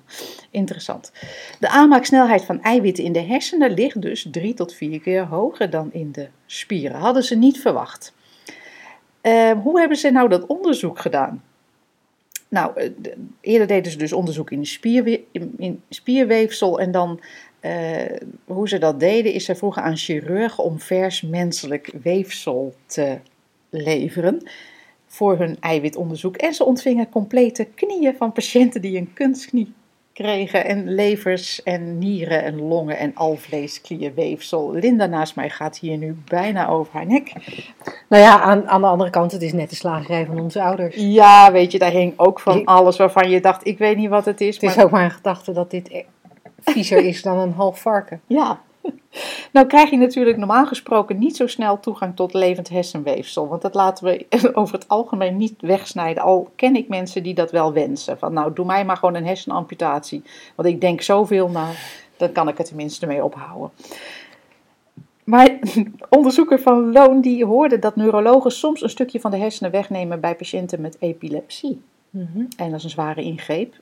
[0.51, 1.11] Interessant.
[1.59, 5.93] De aanmaaksnelheid van eiwitten in de hersenen ligt dus drie tot vier keer hoger dan
[5.93, 6.99] in de spieren.
[6.99, 8.13] Hadden ze niet verwacht.
[9.21, 11.43] Eh, hoe hebben ze nou dat onderzoek gedaan?
[12.47, 15.23] Nou, eh, de- eerder deden ze dus onderzoek in, de
[15.57, 17.19] in spierweefsel en dan
[17.59, 23.17] eh, hoe ze dat deden is ze vroegen aan chirurgen om vers menselijk weefsel te
[23.69, 24.49] leveren
[25.07, 26.35] voor hun eiwitonderzoek.
[26.37, 29.73] En ze ontvingen complete knieën van patiënten die een kunstknie
[30.13, 30.65] kregen.
[30.65, 34.71] En levers en nieren en longen en alvleesklierweefsel.
[34.71, 37.33] Linda naast mij gaat hier nu bijna over haar nek.
[38.09, 40.95] Nou ja, aan, aan de andere kant, het is net de slagerij van onze ouders.
[40.95, 44.25] Ja, weet je, daar hing ook van alles waarvan je dacht, ik weet niet wat
[44.25, 44.55] het is.
[44.55, 46.05] Het is ook maar een gedachte dat dit e-
[46.59, 48.21] viezer is dan een half varken.
[48.27, 48.61] Ja.
[49.51, 53.47] Nou krijg je natuurlijk normaal gesproken niet zo snel toegang tot levend hersenweefsel.
[53.47, 56.23] Want dat laten we over het algemeen niet wegsnijden.
[56.23, 58.17] Al ken ik mensen die dat wel wensen.
[58.17, 60.23] Van nou, doe mij maar gewoon een hersenamputatie.
[60.55, 61.69] Want ik denk zoveel na,
[62.17, 63.71] dan kan ik er tenminste mee ophouden.
[65.23, 65.59] Maar
[66.09, 70.35] onderzoeker van Loon die hoorde dat neurologen soms een stukje van de hersenen wegnemen bij
[70.35, 71.81] patiënten met epilepsie.
[72.09, 72.43] Mhm.
[72.57, 73.75] En dat is een zware ingreep.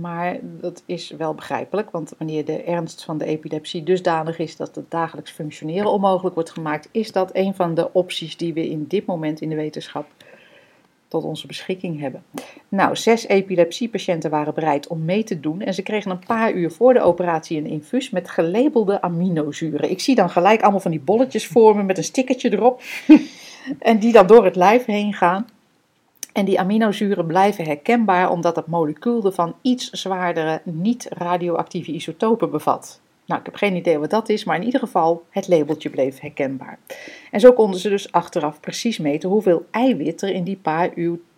[0.00, 4.74] Maar dat is wel begrijpelijk, want wanneer de ernst van de epilepsie dusdanig is dat
[4.74, 8.84] het dagelijks functioneren onmogelijk wordt gemaakt, is dat een van de opties die we in
[8.88, 10.06] dit moment in de wetenschap
[11.08, 12.22] tot onze beschikking hebben.
[12.68, 16.70] Nou, zes epilepsiepatiënten waren bereid om mee te doen en ze kregen een paar uur
[16.70, 19.90] voor de operatie een infuus met gelabelde aminozuren.
[19.90, 22.82] Ik zie dan gelijk allemaal van die bolletjes vormen met een stickertje erop
[23.78, 25.46] en die dan door het lijf heen gaan.
[26.34, 33.00] En die aminozuren blijven herkenbaar omdat het molecuul ervan iets zwaardere niet-radioactieve isotopen bevat.
[33.26, 36.20] Nou, ik heb geen idee wat dat is, maar in ieder geval het labeltje bleef
[36.20, 36.78] herkenbaar.
[37.30, 40.90] En zo konden ze dus achteraf precies meten hoeveel eiwit er in die paar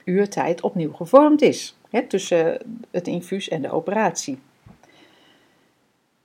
[0.05, 1.77] uur, tijd opnieuw gevormd is.
[1.91, 2.59] Hè, tussen
[2.91, 4.39] het infuus en de operatie.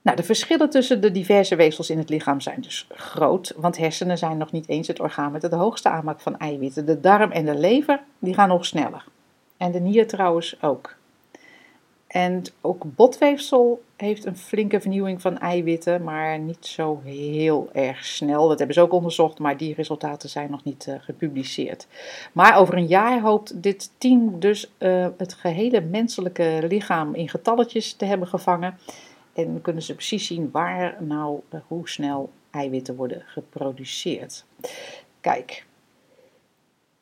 [0.02, 4.18] Nou, de verschillen tussen de diverse weefsels in het lichaam zijn dus groot, want hersenen
[4.18, 6.86] zijn nog niet eens het orgaan met de hoogste aanmaak van eiwitten.
[6.86, 9.04] De darm en de lever, die gaan nog sneller.
[9.56, 10.96] En de nier trouwens ook.
[12.06, 18.48] En ook botweefsel heeft een flinke vernieuwing van eiwitten, maar niet zo heel erg snel.
[18.48, 21.86] Dat hebben ze ook onderzocht, maar die resultaten zijn nog niet eh, gepubliceerd.
[22.32, 27.92] Maar over een jaar hoopt dit team dus eh, het gehele menselijke lichaam in getalletjes
[27.92, 28.78] te hebben gevangen.
[29.32, 34.44] En kunnen ze precies zien waar nou hoe snel eiwitten worden geproduceerd.
[35.20, 35.66] Kijk.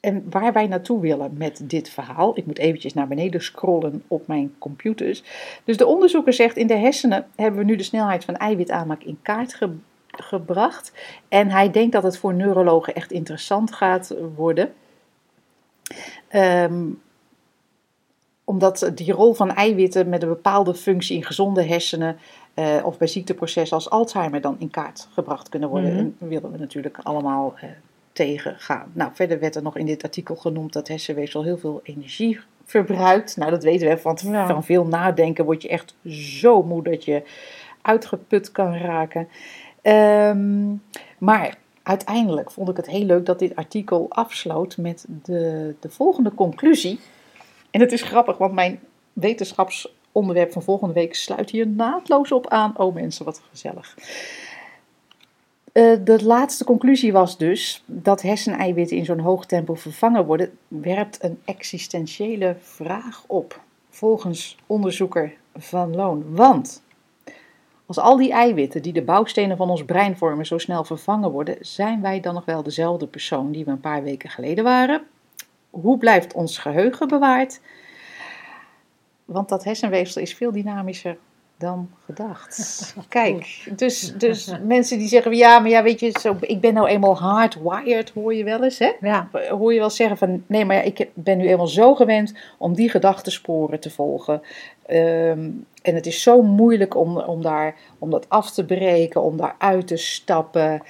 [0.01, 4.27] En waar wij naartoe willen met dit verhaal, ik moet eventjes naar beneden scrollen op
[4.27, 5.23] mijn computers.
[5.65, 9.19] Dus de onderzoeker zegt, in de hersenen hebben we nu de snelheid van eiwitaanmaak in
[9.23, 10.93] kaart ge- gebracht.
[11.29, 14.73] En hij denkt dat het voor neurologen echt interessant gaat worden.
[16.29, 16.85] Ehm,
[18.51, 22.17] omdat die rol van eiwitten met een bepaalde functie in gezonde hersenen
[22.55, 25.93] eh, of bij ziekteprocessen als Alzheimer dan in kaart gebracht kunnen worden.
[25.93, 25.99] Mhm.
[25.99, 27.69] En willen we natuurlijk allemaal eh,
[28.13, 28.91] tegengaan.
[28.93, 33.37] Nou, verder werd er nog in dit artikel genoemd dat hersenweefsel heel veel energie verbruikt.
[33.37, 34.47] Nou, dat weten we, want Ja.
[34.47, 37.23] van veel nadenken word je echt zo moe dat je
[37.83, 39.29] uitgeput kan raken.
[39.83, 40.75] Ehm,
[41.19, 46.35] maar uiteindelijk vond ik het heel leuk dat dit artikel afsloot met de, de volgende
[46.35, 47.01] conclusie.
[47.71, 48.81] En het is grappig, want mijn
[49.13, 52.79] wetenschapsonderwerp van volgende week sluit hier naadloos op aan.
[52.79, 53.97] Oh mensen, wat gezellig.
[55.73, 61.25] Eh, de laatste conclusie was dus dat herseneiwitten in zo'n hoog tempo vervangen worden, werpt
[61.25, 66.25] een existentiële vraag op, volgens onderzoeker Van Loon.
[66.35, 66.83] Want
[67.87, 71.57] Als al die eiwitten die de bouwstenen van ons brein vormen zo snel vervangen worden,
[71.61, 75.03] zijn wij dan nog wel dezelfde persoon die we een paar weken geleden waren?
[75.71, 77.61] Hoe blijft ons geheugen bewaard?
[79.25, 81.17] Want dat hersenweefsel is veel dynamischer
[81.61, 82.95] dan gedacht.
[83.09, 86.89] Kijk, dus, dus mensen die zeggen, ja, maar ja, weet je, zo, ik ben nou
[86.89, 88.93] eenmaal hardwired, hoor je wel eens, hè?
[89.01, 92.35] Ja, Hoor je wel zeggen van, nee, maar ja, ik ben nu eenmaal zo gewend
[92.59, 94.43] om die gedachtensporen te volgen.
[94.87, 95.51] Ehm,
[95.83, 99.55] en het is zo moeilijk om, om, daar, om dat af te breken, om daar
[99.59, 100.83] uit te stappen.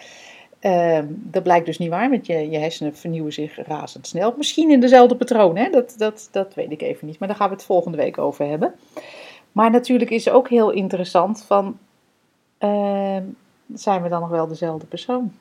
[0.60, 4.34] Ehm, dat blijkt dus niet waar, want je, je hersenen vernieuwen zich razendsnel.
[4.36, 5.70] Misschien in dezelfde patroon, hè?
[5.70, 8.46] Dat, dat, dat weet ik even niet, maar daar gaan we het volgende week over
[8.46, 8.74] hebben.
[9.52, 11.78] Maar natuurlijk is ook heel interessant van,
[12.58, 13.24] ehm,
[13.74, 15.32] zijn we dan nog wel dezelfde persoon?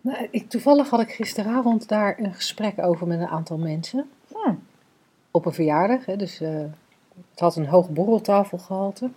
[0.00, 4.10] Nou, ik, toevallig had ik gisteravond daar een gesprek over met een aantal mensen.
[4.28, 4.54] Hm.
[5.30, 6.64] Op een verjaardag, hè, dus eh,
[7.30, 9.10] het had een hoog borreltafelgehalte.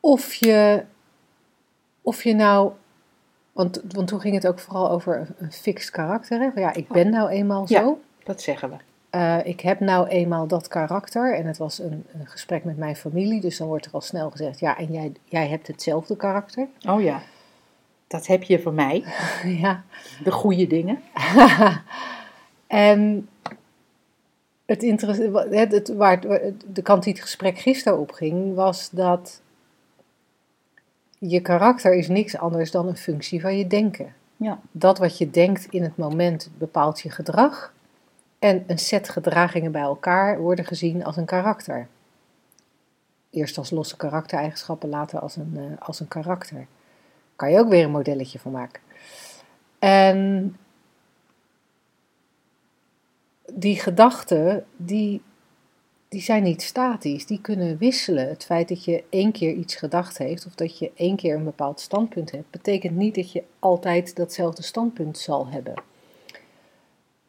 [0.00, 0.84] Of je,
[2.06, 2.72] of je nou,
[3.52, 6.40] want, want toen ging het ook vooral over een, fixed karakter.
[6.40, 6.50] Hè?
[6.52, 7.80] Van, Ja, ik ben nou eenmaal Ja.
[7.80, 8.00] zo.
[8.24, 8.76] Dat zeggen we.
[9.10, 11.34] Eh, ik heb nou eenmaal dat karakter.
[11.34, 14.30] En het was een, een gesprek met mijn familie, dus dan wordt er al snel
[14.30, 16.66] gezegd, ja, en jij, jij hebt hetzelfde karakter.
[16.88, 17.20] Oh ja,
[18.06, 19.04] dat heb je van mij,
[19.62, 19.82] ja.
[20.24, 21.00] de goede dingen.
[22.66, 23.28] en
[24.66, 28.90] het interesse- het, het, waar het- de kant die het gesprek gisteren op ging, was
[28.90, 29.40] dat
[31.28, 34.14] je karakter is niks anders dan een functie van je denken.
[34.36, 34.60] Ja.
[34.72, 37.72] Dat wat je denkt in het moment bepaalt je gedrag.
[38.38, 41.86] En een set gedragingen bij elkaar worden gezien als een karakter.
[43.30, 46.66] Eerst als losse karaktereigenschappen, later als een, eh, als een karakter.
[47.36, 48.82] Kan je ook weer een modelletje van maken.
[49.78, 50.56] En
[53.52, 55.22] die gedachten, die,
[56.16, 58.28] die zijn niet statisch, die kunnen wisselen.
[58.28, 61.44] Het feit dat je één keer iets gedacht heeft of dat je één keer een
[61.44, 65.74] bepaald standpunt hebt, betekent niet dat je altijd datzelfde standpunt zal hebben.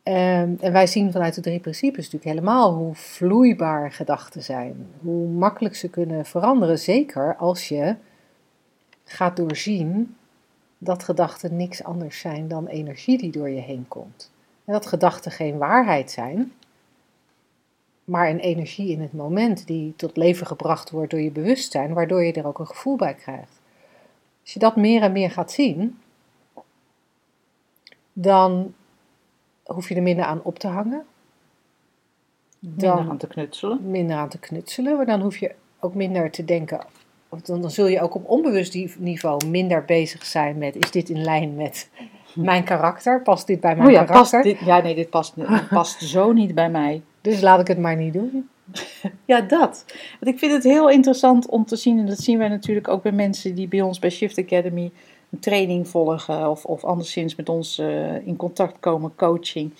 [0.03, 4.87] Ehm, en wij zien vanuit de drie principes natuurlijk helemaal hoe vloeibaar gedachten zijn.
[5.01, 7.95] Hoe makkelijk ze kunnen veranderen, zeker als je
[9.03, 10.15] gaat doorzien
[10.77, 14.31] dat gedachten niks anders zijn dan energie die door je heen komt.
[14.65, 16.51] En dat gedachten geen waarheid zijn,
[18.07, 22.23] maar een energie in het moment die tot leven gebracht wordt door je bewustzijn, waardoor
[22.23, 23.61] je er ook een gevoel bij krijgt.
[24.41, 25.99] Als je dat meer en meer gaat zien,
[28.13, 28.73] dan
[29.63, 31.05] hoef je er minder aan op te hangen.
[32.59, 33.91] Dan Dan aan te knutselen.
[33.91, 36.85] minder aan te knutselen, maar dan hoef je ook minder te denken.
[37.29, 41.09] Of dan, dan zul je ook op onbewust niveau minder bezig zijn met: is dit
[41.09, 41.89] in lijn met
[42.35, 43.21] mijn karakter?
[43.21, 44.43] Past dit bij mijn Oh ja, past karakter?
[44.43, 47.01] dit, ja, nee, dit past, dit past zo niet bij mij.
[47.27, 48.49] Dus laat ik het maar niet doen.
[49.25, 49.85] Ja, dat.
[50.19, 53.03] Want ik vind het heel interessant om te zien, en dat zien wij natuurlijk ook
[53.03, 54.91] bij mensen die bij ons bij Shift Academy
[55.29, 59.71] een training volgen of, of anderszins met ons eh, in contact komen, coaching.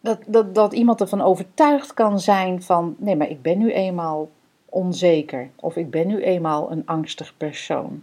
[0.00, 4.30] Dat, dat, dat iemand ervan overtuigd kan zijn van, nee, maar ik ben nu eenmaal
[4.64, 8.02] onzeker of ik ben nu eenmaal een angstig persoon.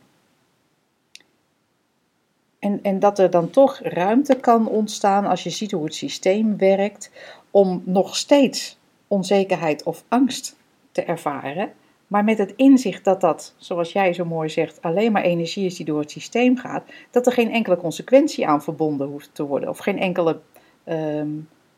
[2.62, 6.58] En, en dat er dan toch ruimte kan ontstaan als je ziet hoe het systeem
[6.58, 7.12] werkt,
[7.52, 10.56] om nog steeds onzekerheid of angst
[10.92, 11.72] te ervaren,
[12.08, 15.76] maar met het inzicht dat dat, zoals jij zo mooi zegt, alleen maar energie is
[15.76, 19.70] die door het systeem gaat, dat er geen enkele consequentie aan verbonden hoeft te worden
[19.70, 20.40] of geen enkele
[20.84, 21.30] ehm,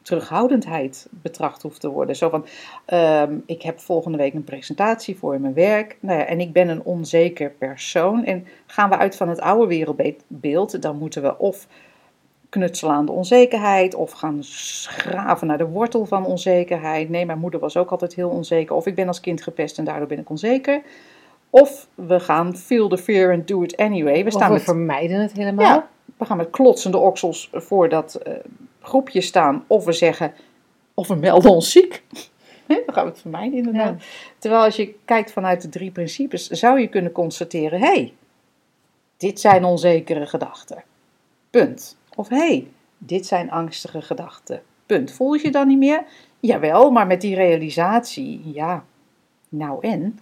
[0.03, 2.15] terughoudendheid betracht hoeft te worden.
[2.15, 2.45] Zo van,
[2.85, 6.69] ehm, ik heb volgende week een presentatie voor mijn werk nou ja, en ik ben
[6.69, 11.67] een onzeker persoon en gaan we uit van het oude wereldbeeld, dan moeten we of
[12.49, 14.39] knutselen aan de onzekerheid of gaan
[14.83, 17.09] graven naar de wortel van onzekerheid.
[17.09, 18.75] Nee, mijn moeder was ook altijd heel onzeker.
[18.75, 20.81] Of ik ben als kind gepest en daardoor ben ik onzeker.
[21.49, 24.19] Of we gaan feel the fear and do it anyway.
[24.19, 25.65] We Of staan we met, vermijden het helemaal.
[25.65, 25.87] ja,
[26.17, 28.33] we gaan met klotsende oksels voor dat eh,
[28.83, 29.63] groepje staan.
[29.67, 30.33] Of we zeggen,
[30.93, 32.03] of we melden ons ziek.
[32.67, 34.03] Dan gaan we het vermijden inderdaad.
[34.37, 38.13] Terwijl als je kijkt vanuit de drie principes, zou je kunnen constateren, hé, hey,
[39.17, 40.83] dit zijn onzekere gedachten.
[41.49, 41.97] Punt.
[42.15, 42.67] Of hé, hey,
[42.97, 44.61] dit zijn angstige gedachten.
[44.85, 45.11] Punt.
[45.11, 46.03] Voel je dan niet meer?
[46.39, 48.83] Jawel, maar met die realisatie, ja,
[49.49, 50.19] nou en,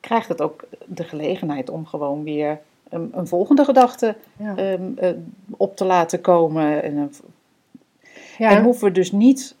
[0.00, 4.56] krijgt het ook de gelegenheid om gewoon weer een, een volgende gedachte Ja.
[4.56, 5.10] ehm, eh,
[5.56, 6.82] op te laten komen.
[6.82, 7.12] En, een,
[8.38, 9.56] Ja, en hoeven we dus niet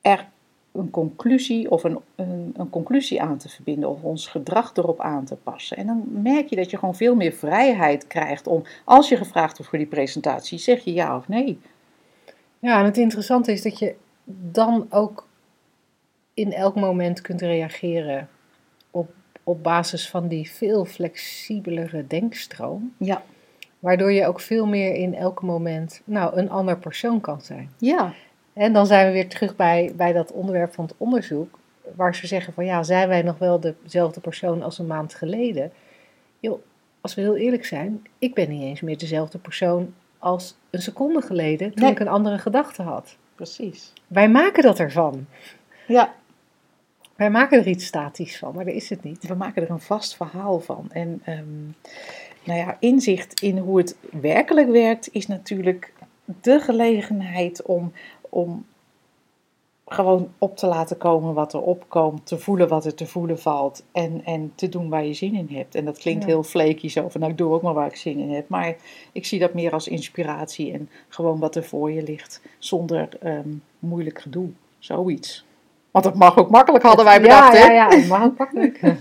[0.00, 0.26] er
[0.72, 5.24] een conclusie of een, een, een conclusie aan te verbinden of ons gedrag erop aan
[5.24, 5.76] te passen.
[5.76, 9.56] En dan merk je dat je gewoon veel meer vrijheid krijgt om, als je gevraagd
[9.56, 11.58] wordt voor die presentatie, zeg je ja of nee.
[12.58, 15.26] Ja, en het interessante is dat je dan ook
[16.34, 18.28] in elk moment kunt reageren
[18.90, 19.10] op,
[19.42, 22.94] op basis van die veel flexibelere denkstroom.
[22.96, 23.22] Ja.
[23.78, 27.70] Waardoor je ook veel meer in elk moment nou, een ander persoon kan zijn.
[27.78, 28.12] Ja.
[28.52, 31.58] En dan zijn we weer terug bij, bij dat onderwerp van het onderzoek.
[31.94, 35.72] Waar ze zeggen van ja, zijn wij nog wel dezelfde persoon als een maand geleden?
[36.40, 36.60] Joh,
[37.00, 41.20] als we heel eerlijk zijn, ik ben niet eens meer dezelfde persoon als een seconde
[41.20, 41.92] geleden toen Nee.
[41.92, 43.16] ik een andere gedachte had.
[43.34, 43.92] Precies.
[44.06, 45.26] Wij maken dat ervan.
[45.86, 46.14] Ja.
[47.16, 49.26] Wij maken er iets statisch van, maar dat is het niet.
[49.26, 50.88] We maken er een vast verhaal van.
[50.92, 51.44] En ehm,
[52.46, 55.92] nou ja, inzicht in hoe het werkelijk werkt is natuurlijk
[56.42, 57.92] de gelegenheid om,
[58.28, 58.66] om
[59.86, 63.84] gewoon op te laten komen wat er opkomt, te voelen wat er te voelen valt
[63.92, 65.74] en, en te doen waar je zin in hebt.
[65.74, 66.28] En dat klinkt Ja.
[66.28, 68.48] heel flaky zo van nou ik doe ook maar waar ik zin in heb.
[68.48, 68.76] Maar
[69.12, 73.48] ik zie dat meer als inspiratie en gewoon wat er voor je ligt zonder ehm,
[73.78, 74.48] moeilijk gedoe.
[74.78, 75.44] Zoiets.
[75.90, 77.72] Want het mag ook makkelijk hadden wij bedacht ja, hè?
[77.72, 78.80] ja, ja, maar ook makkelijk.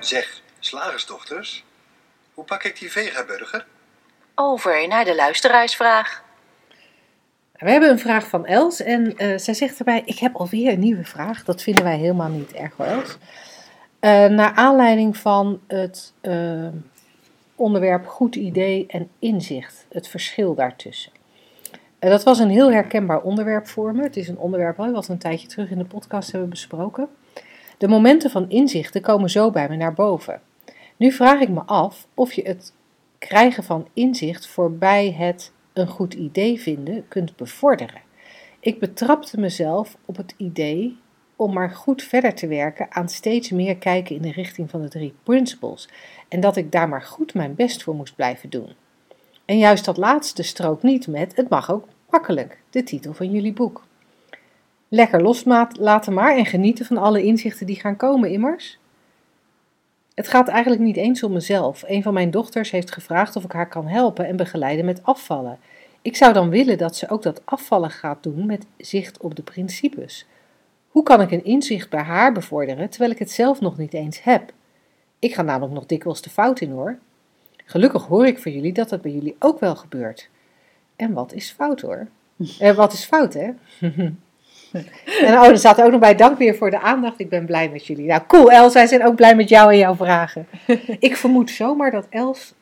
[0.00, 1.64] Zeg, slagersdochters,
[2.34, 3.66] hoe pak ik die vegaburger?
[4.34, 6.22] Over naar de luisteraarsvraag.
[7.52, 10.80] We hebben een vraag van Els en eh, zij zegt erbij: Ik heb alweer een
[10.80, 11.44] nieuwe vraag.
[11.44, 13.18] Dat vinden wij helemaal niet erg hoor, Els.
[13.98, 16.68] Eh, naar aanleiding van het eh,
[17.54, 21.12] onderwerp goed idee en inzicht, het verschil daartussen.
[21.98, 24.02] Dat was een heel herkenbaar onderwerp voor me.
[24.02, 27.08] Het is een onderwerp wat we een tijdje terug in de podcast hebben besproken.
[27.80, 30.40] De momenten van inzichten komen zo bij me naar boven.
[30.96, 32.72] Nu vraag ik me af of je het
[33.18, 38.00] krijgen van inzicht voorbij het een goed idee vinden kunt bevorderen.
[38.60, 40.98] Ik betrapte mezelf op het idee
[41.36, 44.88] om maar goed verder te werken aan steeds meer kijken in de richting van de
[44.88, 45.88] drie principles
[46.28, 48.72] en dat ik daar maar goed mijn best voor moest blijven doen.
[49.44, 53.52] En juist dat laatste strook niet met het mag ook makkelijk, de titel van jullie
[53.52, 53.88] boek.
[54.92, 58.78] Lekker loslaten maar en genieten van alle inzichten die gaan komen immers.
[60.14, 61.84] Het gaat eigenlijk niet eens om mezelf.
[61.86, 65.58] Een van mijn dochters heeft gevraagd of ik haar kan helpen en begeleiden met afvallen.
[66.02, 69.42] Ik zou dan willen dat ze ook dat afvallen gaat doen met zicht op de
[69.42, 70.26] principes.
[70.88, 74.22] Hoe kan ik een inzicht bij haar bevorderen terwijl ik het zelf nog niet eens
[74.22, 74.52] heb?
[75.18, 76.98] Ik ga namelijk nog dikwijls de fout in hoor.
[77.64, 80.28] Gelukkig hoor ik van jullie dat dat bij jullie ook wel gebeurt.
[80.96, 82.06] En wat is fout hoor?
[82.58, 83.50] Eh, wat is fout hè?
[85.26, 87.68] en oh, er staat ook nog bij, dank weer voor de aandacht, ik ben blij
[87.68, 88.06] met jullie.
[88.06, 90.46] Nou cool Els, wij zijn ook blij met jou en jouw vragen.
[90.98, 92.54] ik vermoed zomaar dat Els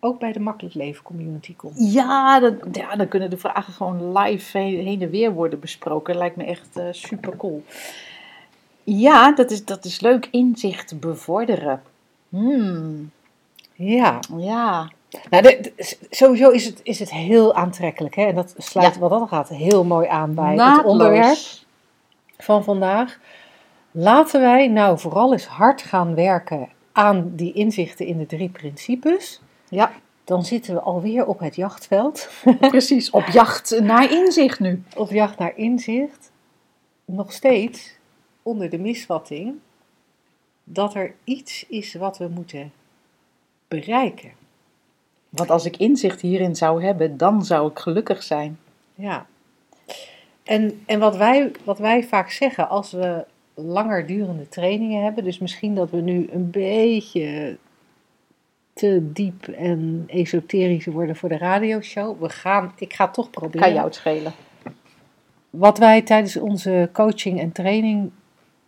[0.00, 1.92] ook bij de Makkelijk Leven Community komt.
[1.92, 6.16] Ja, dan, ja, dan kunnen de vragen gewoon live heen, en weer worden besproken.
[6.16, 7.64] Lijkt me echt eh, super cool.
[8.84, 10.28] Ja, dat is, dat is leuk.
[10.30, 11.82] Inzicht bevorderen.
[12.28, 13.10] Hmm,
[13.74, 14.90] Ja, ja.
[15.30, 18.14] Nou, de- de- sowieso is het, is het heel aantrekkelijk.
[18.14, 18.24] Hè?
[18.24, 19.00] En dat sluit Ja.
[19.00, 21.36] wat dat gaat heel mooi aan bij het onderwerp
[22.38, 23.18] van vandaag.
[23.90, 29.40] Laten wij nou vooral eens hard gaan werken aan die inzichten in de drie principes.
[29.68, 29.92] Ja,
[30.24, 32.28] Dan zitten we alweer op het jachtveld.
[32.60, 33.10] precies.
[33.10, 34.82] Op jacht naar inzicht nu.
[34.96, 36.30] Op jacht naar inzicht.
[37.04, 37.94] Nog steeds
[38.42, 39.54] onder de misvatting
[40.64, 42.72] dat er iets is wat we moeten
[43.68, 44.30] bereiken.
[45.36, 48.58] Want als ik inzicht hierin zou hebben, dan zou ik gelukkig zijn.
[48.94, 49.26] Ja.
[50.42, 55.38] En, en wat, wij, wat wij vaak zeggen als we langer durende trainingen hebben, dus
[55.38, 57.56] misschien dat we nu een beetje
[58.72, 62.20] te diep en esoterisch worden voor de radioshow.
[62.20, 63.60] We gaan, ik ga toch proberen.
[63.60, 64.32] Kan jou het schelen.
[65.50, 68.10] Wat wij tijdens onze coaching en training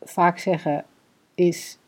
[0.03, 0.85] vaak zeggen
[1.35, 1.79] is: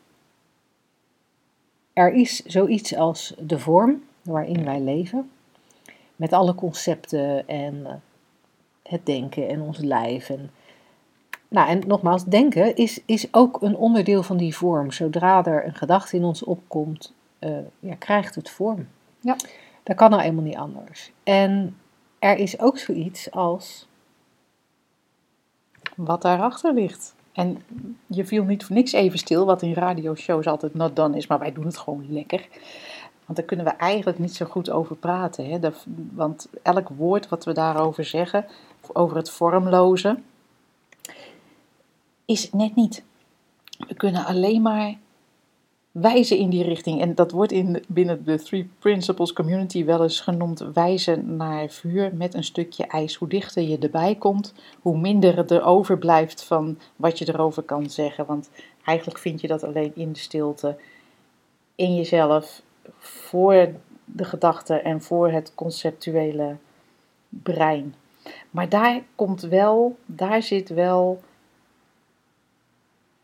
[1.93, 5.31] er is zoiets als de vorm waarin wij leven,
[6.15, 7.93] met alle concepten en eh,
[8.83, 10.29] het denken en ons lijf.
[10.29, 10.51] En,
[11.47, 14.91] nou, en nogmaals, denken is, is ook een onderdeel van die vorm.
[14.91, 18.87] Zodra er een gedachte in ons opkomt, eh, ja, krijgt het vorm.
[19.19, 19.35] Ja.
[19.83, 21.11] Dat kan nou eenmaal niet anders.
[21.23, 21.77] En
[22.19, 23.87] er is ook zoiets als
[25.95, 27.15] Wat daarachter ligt.
[27.31, 27.63] En
[28.07, 31.39] je viel niet voor niks even stil, wat in radioshows altijd not done is, maar
[31.39, 32.47] wij doen het gewoon lekker.
[33.31, 35.49] Want daar kunnen we eigenlijk niet zo goed over praten.
[35.49, 35.59] Hè?
[36.13, 38.45] Want elk woord wat we daarover zeggen,
[38.93, 40.17] over het vormloze,
[42.25, 43.03] is net niet.
[43.87, 44.97] We kunnen alleen maar
[45.91, 47.01] wijzen in die richting.
[47.01, 52.15] En dat wordt in, binnen de Three Principles Community wel eens genoemd wijzen naar vuur
[52.15, 53.15] met een stukje ijs.
[53.15, 58.25] Hoe dichter je erbij komt, hoe minder er overblijft van wat je erover kan zeggen.
[58.25, 58.49] Want
[58.83, 60.77] eigenlijk vind je dat alleen in de stilte,
[61.75, 62.61] in jezelf,
[62.97, 63.69] voor
[64.05, 66.55] de gedachten en voor het conceptuele
[67.29, 67.95] brein.
[68.49, 71.21] Maar daar komt wel, daar zit wel.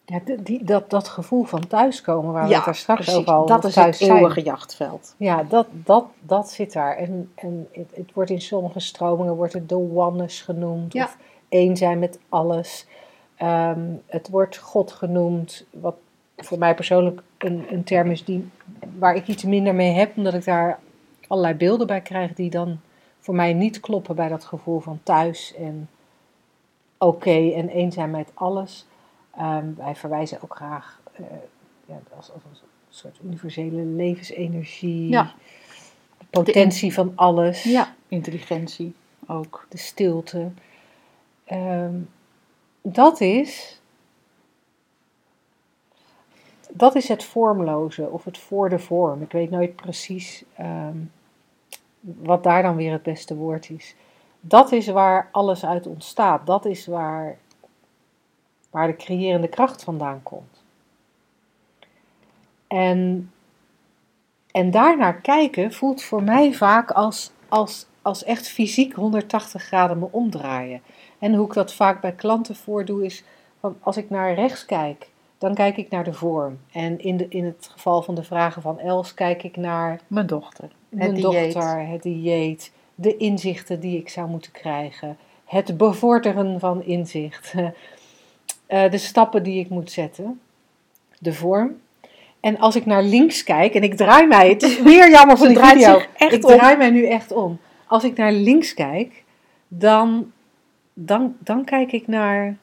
[0.05, 3.19] Ja, die- dat, dat gevoel van thuiskomen waar we Ja, het daar straks precies.
[3.19, 4.11] over al dat is het zijn.
[4.17, 5.15] eeuwige jachtveld.
[5.17, 6.95] Ja, dat, dat, dat zit daar.
[6.95, 10.93] En, en het, het wordt in sommige stromingen wordt het de oneness genoemd.
[10.93, 11.03] Ja.
[11.03, 11.17] Of
[11.49, 12.85] één zijn met alles.
[13.35, 15.65] Ehm, het wordt God genoemd.
[15.69, 15.95] Wat
[16.37, 18.49] voor mij persoonlijk een, een term is die,
[18.97, 20.17] waar ik iets minder mee heb.
[20.17, 20.79] Omdat ik daar
[21.27, 22.79] allerlei beelden bij krijg die dan
[23.19, 25.89] voor mij niet kloppen bij dat gevoel van thuis en
[26.97, 28.85] oké en zijn met alles.
[29.35, 31.25] Ehm, wij verwijzen ook graag eh,
[31.85, 35.09] ja, als, als een soort universele levensenergie.
[35.09, 35.33] Ja.
[36.17, 37.63] De potentie van alles.
[37.63, 38.93] Ja, intelligentie
[39.27, 39.65] ook.
[39.69, 40.49] De stilte.
[41.43, 41.95] Ehm,
[42.81, 43.79] dat is.
[46.77, 49.21] Dat is het vormloze of het voor de vorm.
[49.21, 50.97] Ik weet nooit precies ehm,
[51.99, 53.95] wat daar dan weer het beste woord is.
[54.39, 56.45] Dat is waar alles uit ontstaat.
[56.45, 57.37] Dat is waar,
[58.69, 60.63] waar de creërende kracht vandaan komt.
[62.67, 63.31] En,
[64.51, 70.07] en daarnaar kijken voelt voor mij vaak als, als, als echt fysiek 180 graden me
[70.11, 70.81] omdraaien.
[71.19, 73.23] En hoe ik dat vaak bij klanten voordoe is,
[73.59, 76.59] van als ik naar rechts kijk, dan kijk ik naar de vorm.
[76.71, 80.27] En in, de, in het geval van de vragen van Els kijk ik naar Mijn
[80.27, 80.69] dochter.
[80.89, 81.53] mijn het dieet.
[81.53, 87.53] dochter, het dieet, de inzichten die ik zou moeten krijgen, het bevorderen van inzicht,
[88.65, 90.39] eh, de stappen die ik moet zetten,
[91.19, 91.79] de vorm.
[92.39, 95.47] En als ik naar links kijk, en ik draai mij, het is weer jammer voor
[95.47, 96.57] Ze die draait video, ik om.
[96.57, 97.59] draai mij nu echt om.
[97.87, 99.23] Als ik naar links kijk,
[99.67, 100.31] dan,
[100.93, 102.57] dan, dan kijk ik naar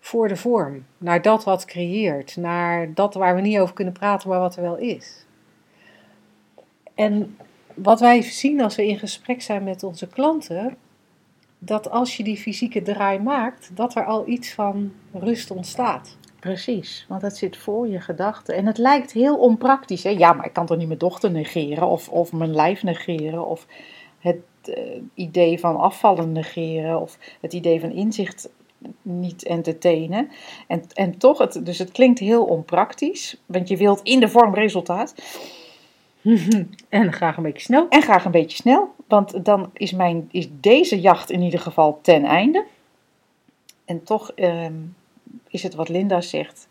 [0.00, 4.28] voor de vorm, naar dat wat creëert, naar dat waar we niet over kunnen praten,
[4.28, 5.26] maar wat er wel is.
[6.94, 7.36] En
[7.74, 10.76] wat wij zien als we in gesprek zijn met onze klanten,
[11.58, 16.16] dat als je die fysieke draai maakt, dat er al iets van rust ontstaat.
[16.40, 18.54] Precies, want het zit voor je gedachten.
[18.54, 20.02] En het lijkt heel onpraktisch.
[20.02, 20.10] Hè?
[20.10, 23.66] Ja, maar ik kan toch niet mijn dochter negeren of, of mijn lijf negeren of
[24.18, 28.50] het eh, idee van afvallen negeren of het idee van inzicht
[29.02, 30.30] niet entertainen.
[30.66, 34.54] En, en toch, het, dus het klinkt heel onpraktisch, want je wilt in de vorm
[34.54, 35.14] resultaat.
[36.88, 37.86] En graag een beetje snel.
[37.88, 41.98] En graag een beetje snel, want dan is, mijn, is deze jacht in ieder geval
[42.02, 42.64] ten einde.
[43.84, 44.74] En toch ehm,
[45.48, 46.68] is het wat Linda zegt.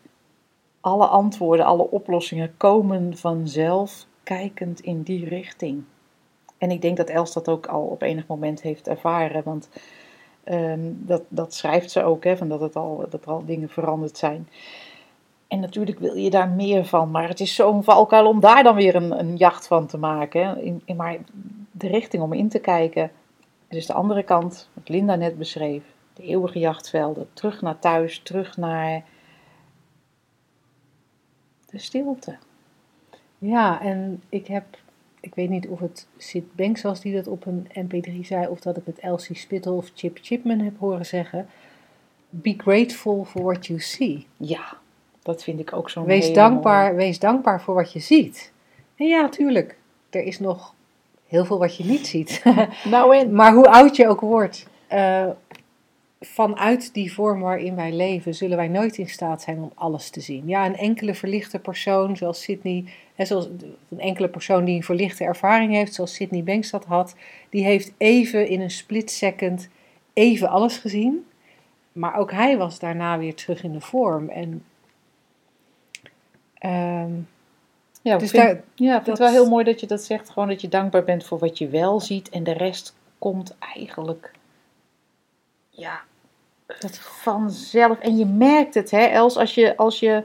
[0.80, 5.84] Alle antwoorden, alle oplossingen komen vanzelf kijkend in die richting.
[6.58, 9.68] En ik denk dat Els dat ook al op enig moment heeft ervaren, want
[10.48, 13.68] ehm, dat, dat schrijft ze ook, hè, van dat, het al, dat er al dingen
[13.68, 14.48] veranderd zijn.
[15.48, 18.74] En natuurlijk wil je daar meer van, maar het is zo'n valkuil om daar dan
[18.74, 20.62] weer een, een jacht van te maken.
[20.62, 21.16] In, in, maar
[21.70, 23.10] de richting om in te kijken,
[23.68, 25.82] dus de andere kant, wat Linda net beschreef,
[26.12, 29.04] de eeuwige jachtvelden, terug naar thuis, terug naar
[31.66, 32.36] de stilte.
[33.38, 34.64] Ja, en ik heb,
[35.20, 38.60] ik weet niet of het Sid Banks was die dat op een mp3 zei, of
[38.60, 41.46] dat ik het Elsie Spittle of Chip Chipman heb horen zeggen.
[42.28, 44.26] Be grateful for what you see.
[44.36, 44.78] Ja,
[45.22, 48.52] dat vind ik ook zo'n Wees dankbaar, wees dankbaar voor wat je ziet.
[48.96, 49.76] En ja, tuurlijk,
[50.10, 50.74] er is nog
[51.26, 52.42] heel veel wat je niet ziet.
[52.84, 53.32] Nou en?
[53.40, 55.26] maar hoe oud je ook wordt, eh,
[56.20, 60.20] vanuit die vorm waarin wij leven, zullen wij nooit in staat zijn om alles te
[60.20, 60.48] zien.
[60.48, 63.48] Ja, een enkele verlichte persoon, zoals Sydney, hè, zoals
[63.88, 67.14] een enkele persoon die een verlichte ervaring heeft, zoals Sydney Banks dat had,
[67.50, 69.68] die heeft even in een split second
[70.12, 71.26] even alles gezien.
[71.92, 74.28] Maar ook hij was daarna weer terug in de vorm.
[74.28, 74.64] En
[76.54, 77.12] ehm,
[78.02, 80.02] Ja, ik dus vind, daar, ja, ik vind het wel heel mooi dat je dat
[80.02, 80.30] zegt.
[80.30, 82.28] Gewoon dat je dankbaar bent voor wat je wel ziet.
[82.28, 84.32] En de rest komt eigenlijk
[85.78, 86.00] ja,
[86.78, 87.98] dat, vanzelf.
[87.98, 90.24] En je merkt het, hè, Els, als je, als je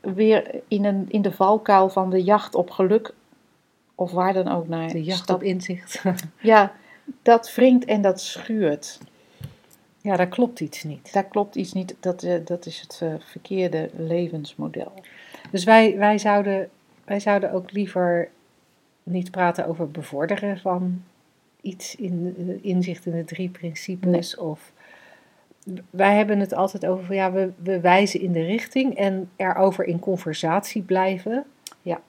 [0.00, 3.14] weer in, een, in de valkuil van de jacht op geluk,
[3.94, 6.02] of waar dan ook naar de jacht op inzicht.
[6.40, 6.72] Ja,
[7.22, 8.98] dat wringt en dat schuurt.
[10.00, 11.12] ja, daar klopt iets niet.
[11.12, 11.94] Daar klopt iets niet.
[12.00, 14.92] Dat, eh, dat is het eh, verkeerde levensmodel.
[15.50, 16.70] Dus wij, wij, zouden,
[17.04, 18.28] wij zouden ook liever
[19.02, 21.02] niet praten over bevorderen van
[21.60, 24.36] iets in eh, inzicht in de drie principes.
[24.36, 24.72] Of
[25.90, 29.84] wij hebben het altijd over van ja, we, we wijzen in de richting en erover
[29.84, 31.44] in conversatie blijven.
[31.82, 32.00] Ja.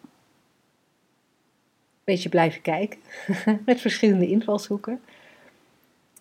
[2.03, 2.99] Beetje blijven kijken
[3.65, 5.01] met verschillende invalshoeken.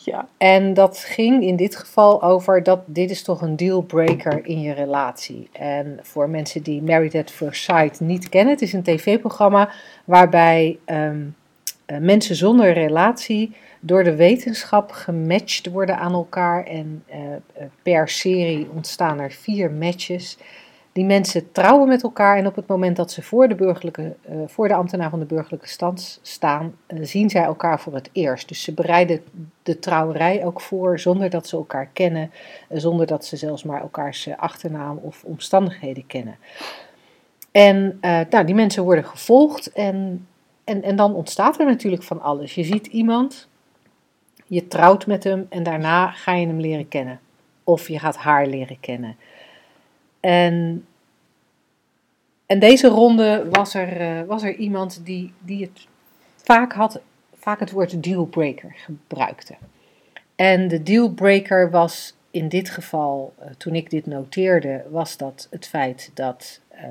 [0.04, 4.60] Ja, En dat ging in dit geval over dat dit is toch een dealbreaker in
[4.60, 5.48] je relatie.
[5.52, 9.70] En voor mensen die Married at First Sight niet kennen, het is een tv-programma
[10.04, 11.24] waarbij ehm, eh,
[12.01, 16.64] mensen zonder relatie door de wetenschap gematcht worden aan elkaar.
[16.64, 17.41] En eh, eh,
[17.82, 20.39] per serie ontstaan er vier matches.
[20.93, 24.36] Die mensen trouwen met elkaar en op het moment dat ze voor de, burgerlijke, eh,
[24.47, 28.49] voor de ambtenaar van de burgerlijke stand staan, eh, zien zij elkaar voor het eerst.
[28.49, 29.22] Dus ze bereiden
[29.68, 32.30] de trouwerij ook voor zonder dat ze elkaar kennen,
[32.68, 36.36] eh, zonder dat ze zelfs maar elkaars eh, achternaam of omstandigheden kennen.
[37.51, 40.26] En eh, nou, die mensen worden gevolgd en,
[40.68, 42.54] en, en dan ontstaat er natuurlijk van alles.
[42.54, 43.48] Je ziet iemand,
[44.46, 47.20] je trouwt met hem en daarna ga je hem leren kennen.
[47.64, 49.16] Of je gaat haar leren kennen.
[50.20, 50.86] En,
[52.46, 55.86] en deze ronde was er, eh, was er iemand die, die het
[56.36, 57.00] vaak, had,
[57.34, 59.54] vaak het woord dealbreaker gebruikte.
[60.36, 65.66] En de dealbreaker was in dit geval, eh, toen ik dit noteerde, was dat het
[65.66, 66.84] feit dat eh,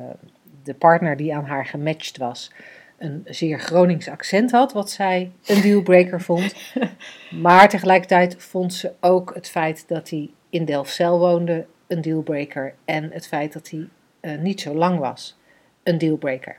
[0.64, 2.52] de partner die aan haar gematcht was
[2.98, 6.56] een zeer Gronings accent had, wat zij een dealbreaker vond.
[7.32, 13.12] Maar tegelijkertijd vond ze ook het feit dat hij in Delfzijl woonde een dealbreaker en
[13.12, 13.88] het feit dat hij
[14.20, 15.38] eh, niet zo lang was
[15.84, 16.58] een dealbreaker.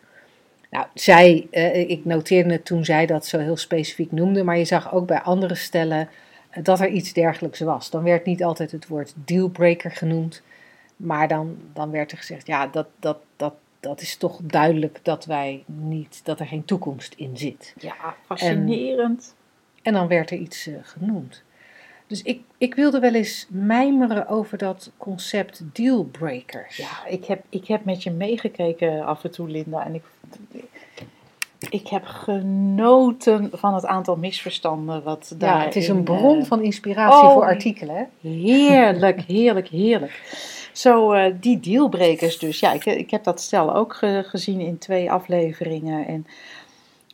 [0.71, 4.65] Nou, zij, eh, ik noteerde het toen zij dat zo heel specifiek noemde, maar je
[4.65, 6.09] zag ook bij andere stellen
[6.51, 7.91] eh, dat er iets dergelijks was.
[7.91, 10.43] Dan werd niet altijd het woord dealbreaker genoemd,
[10.97, 15.25] maar dan, dan werd er gezegd, ja, dat, dat, dat, dat is toch duidelijk dat
[15.25, 17.75] wij niet, dat er geen toekomst in zit.
[17.81, 19.35] ja fascinerend.
[19.83, 21.43] En dan werd er iets eh, genoemd.
[22.07, 26.77] Dus ik, ik wilde wel eens mijmeren over dat concept dealbreakers.
[26.77, 29.85] Ja, ik heb, ik heb met je meegekeken af en toe, Linda.
[29.85, 30.03] En ik,
[31.71, 35.59] ik heb genoten van het aantal misverstanden wat daar.
[35.59, 37.97] Ja, het is een bron van inspiratie oh, voor artikelen.
[37.97, 38.29] Hè?
[38.29, 40.23] Heerlijk, heerlijk, heerlijk.
[40.79, 42.61] Zo, eh, die dealbreakers dus.
[42.61, 46.07] Ja, ik, ik heb dat stel ook ge- gezien in twee afleveringen.
[46.07, 46.27] En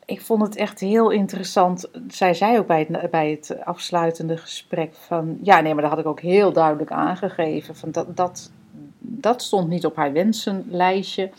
[0.05, 1.91] ik vond het echt heel interessant.
[2.09, 5.39] Zij zei ook bij het, bij het afsluitende gesprek van...
[5.43, 7.77] Ja, nee, maar dat had ik ook heel duidelijk aangegeven.
[7.77, 8.51] Van dat, dat,
[8.99, 11.31] dat stond niet op haar wensenlijstje.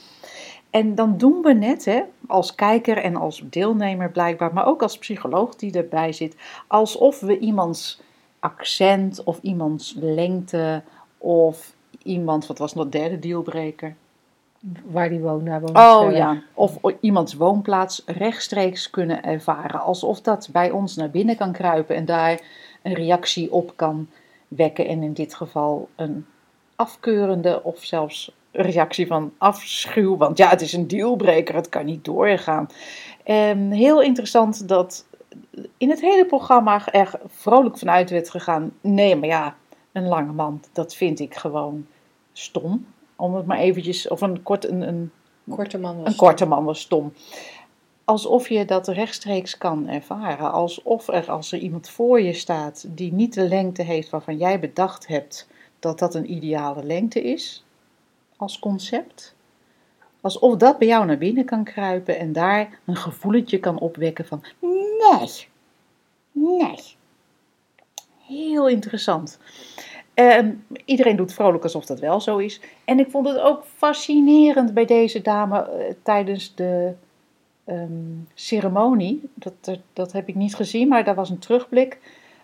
[0.70, 4.54] En dan doen we net, hè, als kijker en als deelnemer blijkbaar...
[4.54, 6.36] maar ook als psycholoog die erbij zit...
[6.68, 8.02] alsof we iemands
[8.40, 10.84] accent of iemands lengte...
[11.18, 11.75] of
[12.06, 13.96] iemand, wat was nog de derde dealbreaker...
[14.86, 19.82] Waar die woont, daar woont Oh ja, of iemands woonplaats rechtstreeks kunnen ervaren.
[19.82, 22.42] Alsof dat bij ons naar binnen kan kruipen en daar
[22.82, 24.08] een reactie op kan
[24.48, 24.88] wekken.
[24.88, 26.26] En in dit geval een
[26.76, 30.18] afkeurende of zelfs een reactie van afschuw.
[30.18, 32.68] Want ja, het is een dealbreaker, het kan niet doorgaan.
[33.24, 35.06] Ehm, heel interessant dat
[35.78, 38.72] in het hele programma er vrolijk vanuit werd gegaan.
[38.82, 39.56] Nee, maar ja,
[39.92, 41.86] een lange man, dat vind ik gewoon
[42.38, 42.86] stom.
[43.16, 45.12] Om het maar eventjes, of een kort, een, een
[45.50, 47.14] Korte man was een korte man was stom.
[48.04, 50.52] Alsof je dat rechtstreeks kan ervaren.
[50.52, 54.60] Alsof er, als er iemand voor je staat die niet de lengte heeft waarvan jij
[54.60, 55.48] bedacht hebt
[55.80, 57.66] dat dat een ideale lengte is,
[58.38, 59.36] als concept.
[60.22, 64.44] Alsof dat bij jou naar binnen kan kruipen en daar een gevoeletje kan opwekken van
[64.60, 65.48] nee,
[66.32, 66.80] nee.
[68.20, 69.40] Heel interessant.
[70.16, 72.62] En iedereen doet vrolijk alsof dat wel zo is.
[72.86, 76.94] En ik vond het ook fascinerend bij deze dame eh, tijdens de
[77.64, 77.90] ehm,
[78.34, 79.30] ceremonie.
[79.34, 82.00] Dat, dat, dat heb ik niet gezien, maar daar was een terugblik.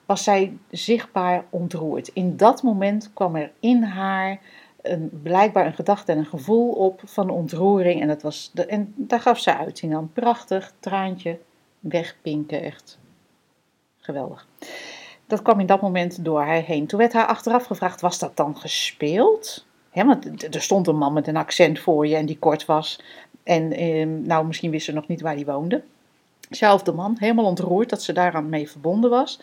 [0.06, 2.08] was zij zichtbaar ontroerd.
[2.08, 4.40] In dat moment kwam er in haar
[4.82, 8.02] een, blijkbaar een gedachte en een gevoel op van ontroering.
[8.02, 10.12] En, dat was de, en daar gaf ze uiting dan.
[10.14, 11.40] Prachtig, traantje,
[11.80, 13.00] wegpinken, echt
[13.98, 14.48] geweldig.
[15.32, 16.88] Dat kwam in dat moment door haar heen.
[16.88, 19.66] Toen werd haar achteraf gevraagd, was dat dan gespeeld?
[19.94, 23.02] Want er stond een man met een accent voor je en die kort was.
[23.44, 25.84] En eh, nou, misschien wist ze nog niet waar hij woonde.
[26.50, 29.40] Zelfde man, helemaal ontroerd dat ze daaraan mee verbonden was.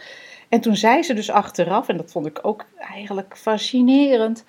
[0.49, 4.45] En toen zei ze dus achteraf, en dat vond ik ook eigenlijk fascinerend.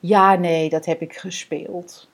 [0.00, 2.08] Ja, nee, dat heb ik gespeeld.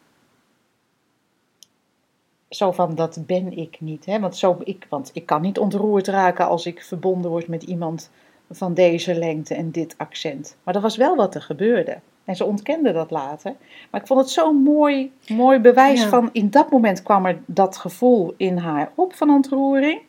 [2.49, 4.07] Zo van, dat ben ik niet.
[4.07, 4.21] Hè?
[4.21, 8.11] Want, zo, ik, want ik kan niet ontroerd raken als ik verbonden word met iemand
[8.51, 10.57] van deze lengte en dit accent.
[10.63, 11.99] Maar dat was wel wat er gebeurde.
[12.25, 13.55] En ze ontkende dat later.
[13.91, 16.09] Maar ik vond het zo'n mooi, mooi bewijs Ja.
[16.09, 16.29] van...
[16.33, 20.01] in dat moment kwam er dat gevoel in haar op van ontroering.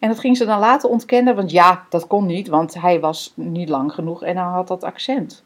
[0.00, 1.36] En dat ging ze dan later ontkennen.
[1.36, 4.84] Want ja, dat kon niet, want hij was niet lang genoeg en hij had dat
[4.84, 5.42] accent.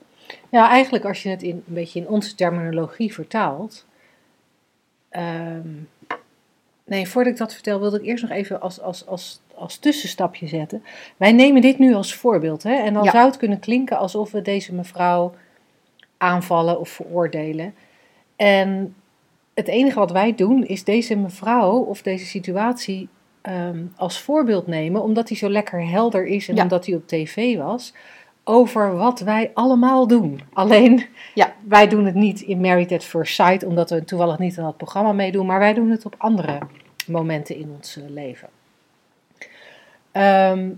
[0.48, 3.86] Ja, eigenlijk als je het in, een beetje in onze terminologie vertaalt.
[5.08, 5.68] ehm,
[6.84, 10.46] nee, voordat ik dat vertel, wilde ik eerst nog even als, als, als, als tussenstapje
[10.46, 10.82] zetten.
[11.16, 12.62] Wij nemen dit nu als voorbeeld.
[12.62, 12.74] Hè?
[12.74, 13.10] En dan Ja.
[13.10, 15.34] zou het kunnen klinken alsof we deze mevrouw
[16.18, 17.74] aanvallen of veroordelen.
[18.36, 18.94] En
[19.54, 23.08] het enige wat wij doen is deze mevrouw of deze situatie
[23.42, 26.62] ehm, als voorbeeld nemen, omdat hij zo lekker helder is en Ja.
[26.62, 27.94] omdat hij op tv was,
[28.44, 30.40] over wat wij allemaal doen.
[30.52, 31.52] Alleen, Ja.
[31.68, 34.76] wij doen het niet in Married at First Sight, omdat we toevallig niet aan het
[34.76, 36.58] programma meedoen, maar wij doen het op andere
[37.06, 38.48] momenten in ons eh, leven.
[40.14, 40.70] Ehm,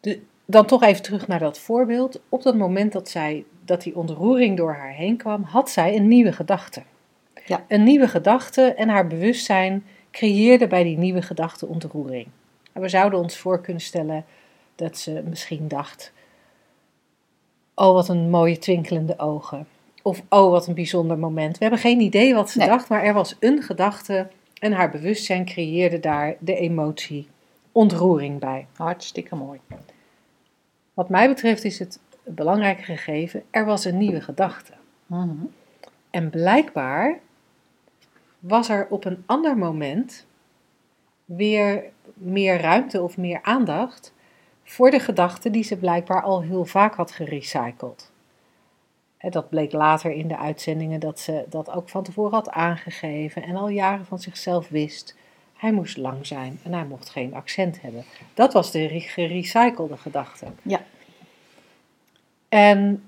[0.00, 2.20] de, dan toch even terug naar dat voorbeeld.
[2.28, 6.08] Op dat moment dat, zij, dat die ontroering door haar heen kwam, had zij een
[6.08, 6.82] nieuwe gedachte.
[7.46, 7.64] Ja.
[7.68, 12.26] Een nieuwe gedachte en haar bewustzijn creëerde bij die nieuwe gedachte ontroering.
[12.72, 14.24] En we zouden ons voor kunnen stellen
[14.74, 16.12] dat ze misschien dacht:
[17.74, 19.66] Oh, wat een mooie twinkelende ogen.
[20.02, 21.52] Of oh, wat een bijzonder moment.
[21.52, 22.68] We hebben geen idee wat ze Nee.
[22.68, 24.28] dacht, maar er was een gedachte
[24.60, 27.28] en haar bewustzijn creëerde daar de emotie
[27.78, 28.66] ontroering bij.
[28.76, 29.60] Hartstikke mooi.
[30.94, 34.72] Wat mij betreft is het een belangrijk gegeven: er was een nieuwe gedachte.
[35.06, 35.44] Mhm.
[36.10, 37.18] En blijkbaar
[38.38, 40.26] was er op een ander moment
[41.24, 44.12] weer meer ruimte of meer aandacht
[44.62, 48.10] voor de gedachten die ze blijkbaar al heel vaak had gerecycled.
[49.16, 53.42] En dat bleek later in de uitzendingen dat ze dat ook van tevoren had aangegeven
[53.42, 55.16] en al jaren van zichzelf wist.
[55.58, 58.04] Hij moest lang zijn en hij mocht geen accent hebben.
[58.34, 60.46] Dat was de re- gerecyclede gedachte.
[60.62, 60.84] Ja.
[62.48, 63.02] En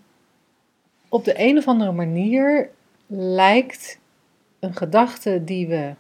[1.08, 2.70] op de een of andere manier
[3.06, 3.98] lijkt
[4.58, 5.94] een gedachte die we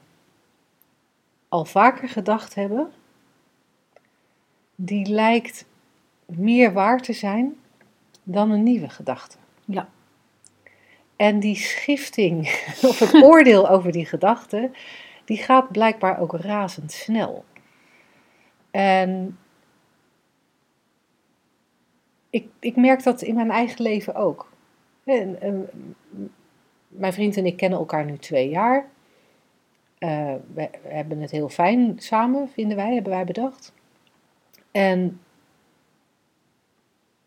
[1.48, 2.90] al vaker gedacht hebben,
[4.74, 5.64] die lijkt
[6.26, 7.56] meer waar te zijn
[8.22, 9.36] dan een nieuwe gedachte.
[9.64, 9.88] Ja.
[11.16, 12.38] En die schifting,
[12.88, 14.70] of het oordeel over die gedachte,
[15.30, 17.44] die gaat blijkbaar ook razendsnel.
[18.70, 19.38] En
[22.30, 24.52] ik, ik merk dat in mijn eigen leven ook.
[25.04, 25.68] En,
[26.88, 28.88] mijn vriend en ik kennen elkaar nu twee jaar.
[29.98, 33.72] Eh, we, we hebben het heel fijn samen, vinden wij, hebben wij bedacht.
[34.70, 35.20] En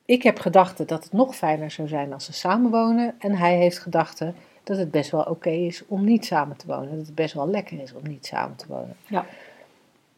[0.06, 3.16] ik heb gedachten dat het nog fijner zou zijn als ze samenwonen.
[3.20, 6.98] En hij heeft gedachten dat het best wel oké is om niet samen te wonen.
[6.98, 8.96] Dat het best wel lekker is om niet samen te wonen.
[9.08, 9.26] Ja.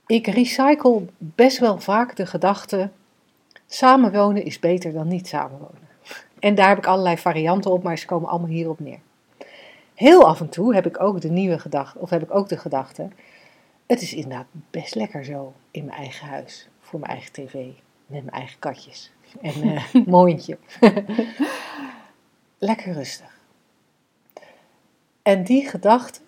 [0.05, 2.89] Ik recycle best wel vaak de gedachte:
[3.67, 5.83] samenwonen is beter dan niet samenwonen.
[6.39, 8.99] En daar heb ik allerlei varianten op, maar ze komen allemaal hierop neer.
[9.93, 12.57] Heel af en toe heb ik ook de nieuwe gedachte, of heb ik ook de
[12.57, 13.07] gedachte:
[13.85, 17.53] het is inderdaad best lekker zo in mijn eigen huis, voor mijn eigen tv,
[18.07, 20.57] met mijn eigen katjes en eh moontje.
[22.57, 23.34] lekker rustig.
[25.25, 26.19] En die gedachte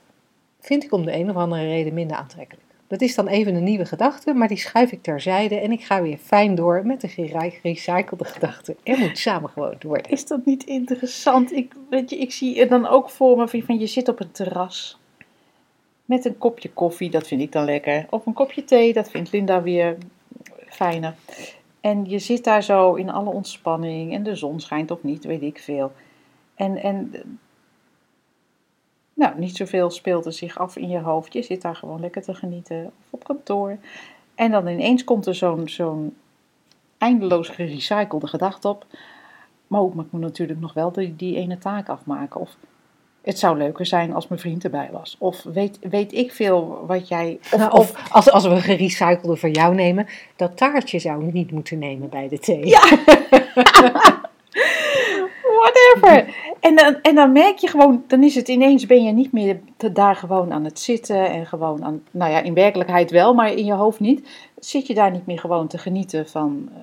[0.59, 2.65] vind ik om de een of andere reden minder aantrekkelijk.
[2.87, 6.01] Dat is dan even een nieuwe gedachte, maar die schuif ik terzijde en ik ga
[6.01, 8.75] weer fijn door met de gere- gerecyclede gedachte.
[8.83, 10.11] Er moet samengewoond worden.
[10.11, 11.51] Is dat niet interessant?
[11.51, 14.31] Ik, weet je, ik zie het dan ook voor me van je zit op een
[14.31, 14.97] terras
[16.05, 18.05] met een kopje koffie, dat vind ik dan lekker.
[18.09, 19.97] Of een kopje thee, dat vindt Linda weer
[20.67, 21.15] fijner.
[21.81, 25.41] En je zit daar zo in alle ontspanning en de zon schijnt of niet, weet
[25.41, 25.91] ik veel.
[26.55, 27.11] En, en
[29.17, 31.33] nou, niet zoveel speelt er zich af in je hoofd.
[31.33, 33.77] Je zit daar gewoon lekker te genieten of op kantoor.
[34.35, 36.15] En dan ineens komt er zo'n zo'n
[36.97, 38.85] eindeloos gerecyclede gedachte op.
[39.67, 42.41] Maar ook, maar ik moet natuurlijk nog wel die, die ene taak afmaken.
[42.41, 42.55] Of
[43.21, 45.15] het zou leuker zijn als mijn vriend erbij was.
[45.19, 47.39] Of weet, weet ik veel wat jij.
[47.51, 51.25] Of, Nou, of, of als, als we een gerecyclede voor jou nemen, dat taartje zou
[51.25, 52.65] je niet moeten nemen bij de thee.
[52.65, 52.81] Ja.
[55.59, 56.33] whatever.
[56.59, 59.59] En dan, en dan merk je gewoon, dan is het ineens, ben je niet meer
[59.93, 63.65] daar gewoon aan het zitten en gewoon aan, nou ja, in werkelijkheid wel, maar in
[63.65, 64.27] je hoofd niet.
[64.59, 66.81] Zit je daar niet meer gewoon te genieten van, eh,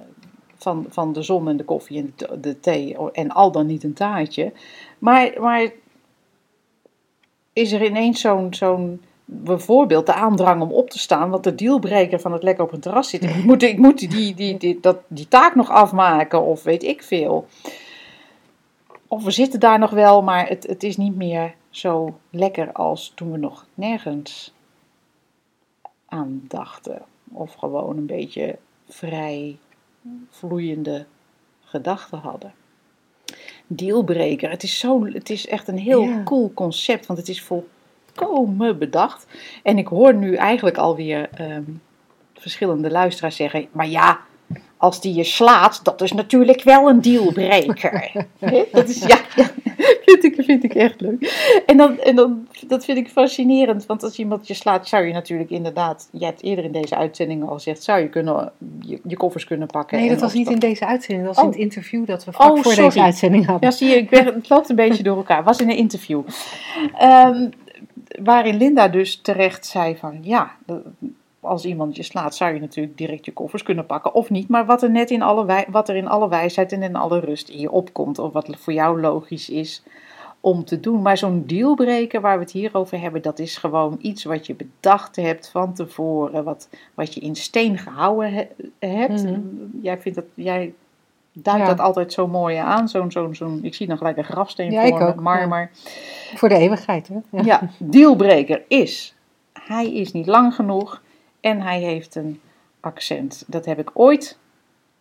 [0.56, 3.84] van, van de zon en de koffie en de, de thee en al dan niet
[3.84, 4.52] een taartje.
[4.98, 5.70] Maar, maar
[7.52, 12.20] is er ineens zo'n, zo'n bijvoorbeeld de aandrang om op te staan, wat de dealbreaker
[12.20, 13.28] van het lekker op een terras zitten.
[13.28, 17.02] Ik moet, ik moet die, die, die, dat, die taak nog afmaken of weet ik
[17.02, 17.46] veel.
[19.14, 23.12] Of we zitten daar nog wel, maar het, het is niet meer zo lekker als
[23.14, 24.54] toen we nog nergens
[26.06, 27.02] aan dachten.
[27.32, 28.58] Of gewoon een beetje
[28.88, 29.58] vrij
[30.30, 31.06] vloeiende
[31.64, 32.52] gedachten hadden.
[33.66, 36.22] Dealbreaker, het is, zo, het is echt een heel Ja.
[36.22, 39.26] cool concept, want het is volkomen bedacht.
[39.62, 41.62] En ik hoor nu eigenlijk alweer ehm
[42.34, 44.20] verschillende luisteraars zeggen, maar ja,
[44.84, 48.10] als die je slaat, dat is natuurlijk wel een dealbreaker.
[48.38, 48.64] Hè?
[48.72, 49.50] dat is, ja, ja
[50.04, 51.22] vind, ik, vind ik echt leuk.
[51.66, 55.12] En, dan, en dan, dat vind ik fascinerend, want als iemand je slaat, zou je
[55.12, 59.16] natuurlijk inderdaad, jij hebt eerder in deze uitzending al gezegd, zou je kunnen, je, je
[59.16, 59.98] koffers kunnen pakken.
[59.98, 61.26] Nee, dat was niet in deze uitzending.
[61.26, 61.54] Dat was in Oh.
[61.56, 62.88] het interview dat we vlak Oh, voor sorry.
[62.88, 63.70] deze uitzending hadden.
[63.70, 65.44] Ja, zie je, ik ben, het loopt een beetje door elkaar.
[65.44, 66.22] Was in een interview.
[66.98, 67.48] Ehm,
[68.22, 70.82] waarin Linda dus terecht zei van, ja, de-
[71.44, 74.48] als iemand je slaat, zou je natuurlijk direct je koffers kunnen pakken of niet.
[74.48, 77.18] Maar wat er net in alle, wij- wat er in alle wijsheid en in alle
[77.20, 79.82] rust in je opkomt, of wat voor jou logisch is
[80.40, 81.02] om te doen.
[81.02, 84.54] Maar zo'n dealbreker waar we het hier over hebben, dat is gewoon iets wat je
[84.54, 88.48] bedacht hebt van tevoren, wat, wat je in steen gehouden he-
[88.88, 89.24] hebt.
[89.24, 89.40] Mhm.
[89.82, 90.74] Jij vindt dat, jij
[91.32, 91.66] duidt Ja.
[91.68, 92.88] dat altijd zo mooi aan.
[92.88, 95.70] Zo'n, zo'n, zo'n, ik zie nog gelijk een grafsteen Ja, voor ik me, ook, marmer.
[96.34, 97.14] Voor de eeuwigheid, hè?
[97.30, 97.42] Ja.
[97.44, 97.68] Ja.
[97.78, 99.14] dealbreker is,
[99.52, 101.02] hij is niet lang genoeg
[101.44, 102.40] en hij heeft een
[102.80, 103.44] accent.
[103.46, 104.38] Dat heb ik ooit,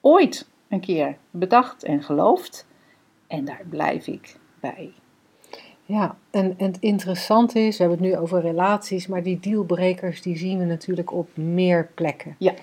[0.01, 2.65] ooit een keer bedacht en geloofd.
[3.27, 4.91] En daar blijf ik bij.
[5.85, 10.21] Ja, en, en het interessante is, we hebben het nu over relaties, maar die dealbrekers
[10.21, 12.35] die zien we natuurlijk op meer plekken.
[12.37, 12.53] Ja.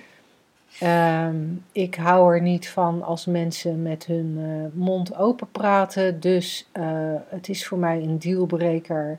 [0.78, 6.68] Ehm, ik hou er niet van als mensen met hun eh, mond open praten, dus
[6.72, 6.84] eh,
[7.28, 9.18] het is voor mij een dealbreker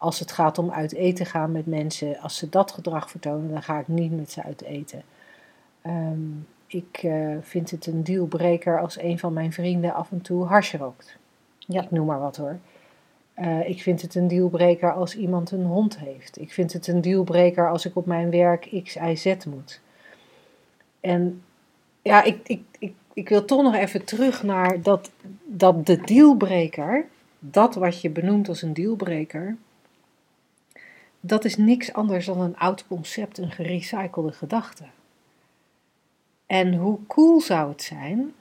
[0.00, 2.18] als het gaat om uit eten gaan met mensen.
[2.18, 5.02] Als ze dat gedrag vertonen, dan ga ik niet met ze uit eten.
[5.82, 6.18] Ehm,
[6.66, 10.76] ik eh, vind het een dealbreker als een van mijn vrienden af en toe harsje
[10.76, 11.16] rookt.
[11.58, 11.82] Ja.
[11.82, 12.58] Ik noem maar wat hoor.
[13.34, 16.40] Eh, ik vind het een dealbreker als iemand een hond heeft.
[16.40, 19.80] Ik vind het een dealbreker als ik op mijn werk X, Y, Z moet.
[21.00, 21.42] En
[22.02, 25.10] ja, ik, ik, ik, ik wil toch nog even terug naar dat,
[25.46, 27.06] dat de dealbreker,
[27.38, 29.56] dat wat je benoemt als een dealbreker,
[31.20, 34.84] dat is niks anders dan een oud concept, een gerecyclede gedachte.
[36.46, 38.32] En hoe cool zou het zijn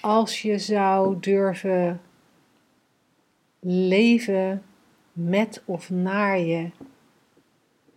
[0.00, 2.00] als je zou durven
[3.60, 4.62] leven
[5.12, 6.70] met of naar je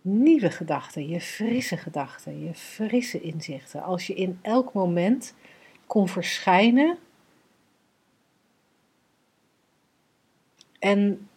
[0.00, 3.82] nieuwe gedachten, je frisse gedachten, je frisse inzichten.
[3.82, 5.34] Als je in elk moment
[5.86, 6.98] kon verschijnen
[10.78, 11.27] en,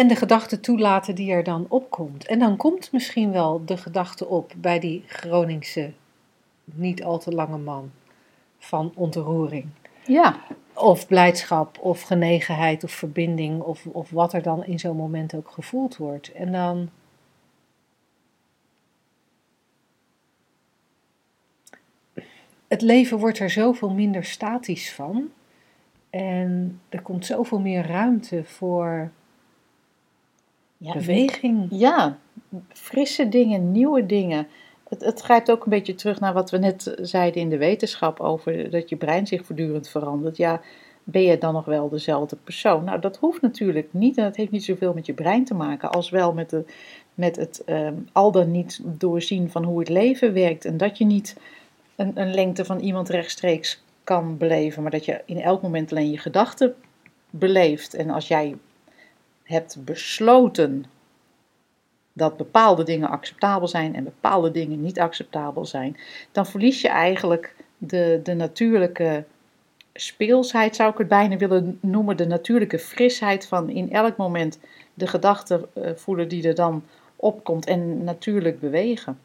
[0.00, 2.26] en de gedachte toelaten die er dan opkomt.
[2.26, 5.92] En dan komt misschien wel de gedachte op bij die Groningse,
[6.64, 7.90] niet al te lange man
[8.58, 9.66] van ontroering
[10.04, 10.40] Ja,
[10.74, 15.50] of blijdschap, of genegenheid, of verbinding, of, of wat er dan in zo'n moment ook
[15.50, 16.32] gevoeld wordt.
[16.32, 16.88] En dan.
[22.68, 25.30] Het leven wordt er zoveel minder statisch van.
[26.10, 29.10] En er komt zoveel meer ruimte voor
[30.80, 31.66] ja, beweging.
[31.70, 32.18] ja
[32.68, 34.46] frisse dingen, nieuwe dingen.
[34.88, 38.20] Het, het grijpt ook een beetje terug naar wat we net zeiden in de wetenschap
[38.20, 40.36] over dat je brein zich voortdurend verandert.
[40.36, 40.60] Ja,
[41.04, 42.84] ben je dan nog wel dezelfde persoon?
[42.84, 45.90] Nou, dat hoeft natuurlijk niet en dat heeft niet zoveel met je brein te maken
[45.90, 46.64] als wel met, de,
[47.14, 50.64] met het ehm, al dan niet doorzien van hoe het leven werkt.
[50.64, 51.36] En dat je niet
[51.96, 56.10] een, een lengte van iemand rechtstreeks kan beleven, maar dat je in elk moment alleen
[56.10, 56.74] je gedachten
[57.30, 57.94] beleeft.
[57.94, 58.56] En als jij
[59.50, 60.84] hebt besloten
[62.12, 65.96] dat bepaalde dingen acceptabel zijn en bepaalde dingen niet acceptabel zijn,
[66.32, 69.24] dan verlies je eigenlijk de, de natuurlijke
[69.94, 74.58] speelsheid, zou ik het bijna willen noemen, de natuurlijke frisheid van in elk moment
[74.94, 76.84] de gedachte eh, voelen die er dan
[77.16, 79.18] opkomt en natuurlijk bewegen.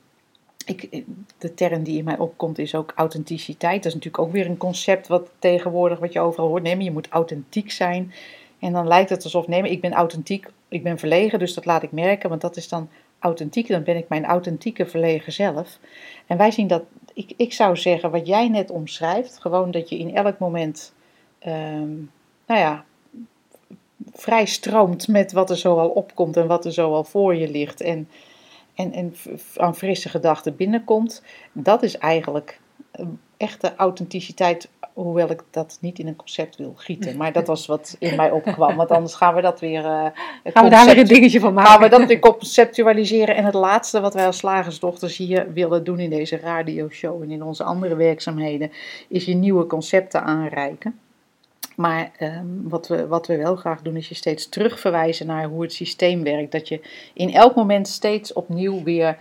[0.66, 1.04] Ik,
[1.38, 3.84] de term die in mij opkomt is ook authenticiteit.
[3.84, 6.64] Dat is natuurlijk ook weer een concept wat tegenwoordig wat je overal hoort.
[6.64, 8.14] Nee, maar je moet authentiek zijn.
[8.66, 11.66] En dan lijkt het alsof, nee, maar ik ben authentiek, ik ben verlegen, dus dat
[11.66, 12.89] laat ik merken, want dat is dan
[13.20, 15.80] authentiek, dan ben ik mijn authentieke verlegen zelf.
[16.28, 19.97] En wij zien dat, ik, ik zou zeggen, wat jij net omschrijft, gewoon dat je
[19.97, 20.93] in elk moment,
[21.39, 21.93] ehm,
[22.45, 22.86] nou ja,
[24.13, 27.82] vrij stroomt met wat er zoal opkomt en wat er zoal voor je ligt.
[27.82, 28.09] En,
[28.76, 29.16] en, en
[29.55, 31.24] aan frisse gedachten binnenkomt.
[31.51, 32.59] Dat is eigenlijk
[33.38, 37.18] echte authenticiteit, hoewel ik dat niet in een concept wil gieten.
[37.18, 38.76] Maar dat was wat in mij opkwam.
[38.76, 39.84] Want anders gaan we dat weer.
[39.84, 40.06] Uh,
[40.43, 41.72] gaan we daar weer een dingetje van maken?
[41.72, 43.36] Gaan we dat weer conceptualiseren.
[43.36, 47.43] En het laatste wat wij als slagersdochters hier willen doen in deze radioshow en in
[47.43, 48.72] onze andere werkzaamheden,
[49.08, 51.00] is je nieuwe concepten aanreiken.
[51.76, 55.62] Maar um, wat, we, wat we wel graag doen, is je steeds terugverwijzen naar hoe
[55.62, 56.52] het systeem werkt.
[56.52, 56.82] Dat je
[57.14, 59.18] in elk moment steeds opnieuw weer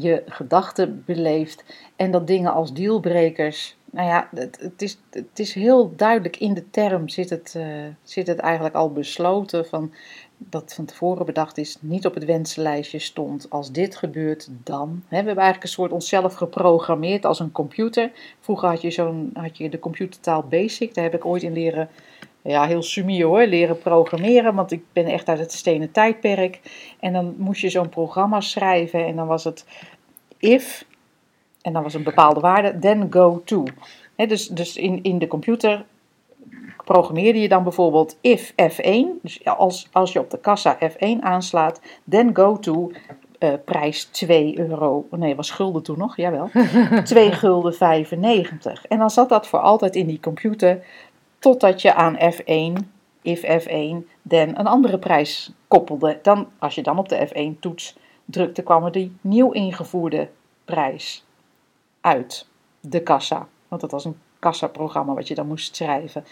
[0.00, 1.64] je gedachten beleeft.
[1.96, 3.76] En dat dingen als dealbrekers.
[3.90, 7.64] Nou ja, het, het, is, het is heel duidelijk in de term zit het, uh,
[8.02, 9.92] zit het eigenlijk al besloten van
[10.38, 13.50] dat van tevoren bedacht is, niet op het wensenlijstje stond.
[13.50, 15.02] Als dit gebeurt, dan.
[15.08, 18.10] we hebben eigenlijk een soort onszelf geprogrammeerd als een computer.
[18.40, 20.94] Vroeger had je, zo'n, had je de computertaal Basic.
[20.94, 21.88] Daar heb ik ooit in leren,
[22.48, 24.54] ja, heel sumier hoor, leren programmeren.
[24.54, 26.60] Want ik ben echt uit het stenen tijdperk.
[27.00, 29.06] En dan moest je zo'n programma schrijven.
[29.06, 29.64] En dan was het
[30.38, 30.84] if,
[31.62, 33.64] en dan was een bepaalde waarde, then go to.
[34.16, 35.84] dus, dus in, in de computer
[36.84, 41.80] programmeerde je dan bijvoorbeeld if F1, dus als, als je op de kassa F1 aanslaat,
[42.08, 42.90] then go to
[43.38, 46.50] uh, prijs 2 euro, nee was gulden toen nog, jawel,
[47.04, 48.86] 2 gulden 95.
[48.86, 50.84] En dan zat dat voor altijd in die computer,
[51.38, 52.84] totdat je aan F1,
[53.22, 56.18] if F1, then een andere prijs koppelde.
[56.22, 60.28] Dan, als je dan op de F1 toets drukte, kwam er die nieuw ingevoerde
[60.64, 61.24] prijs
[62.00, 62.48] uit
[62.80, 63.48] de kassa.
[63.68, 66.24] Want dat was een kassaprogramma wat je dan moest schrijven.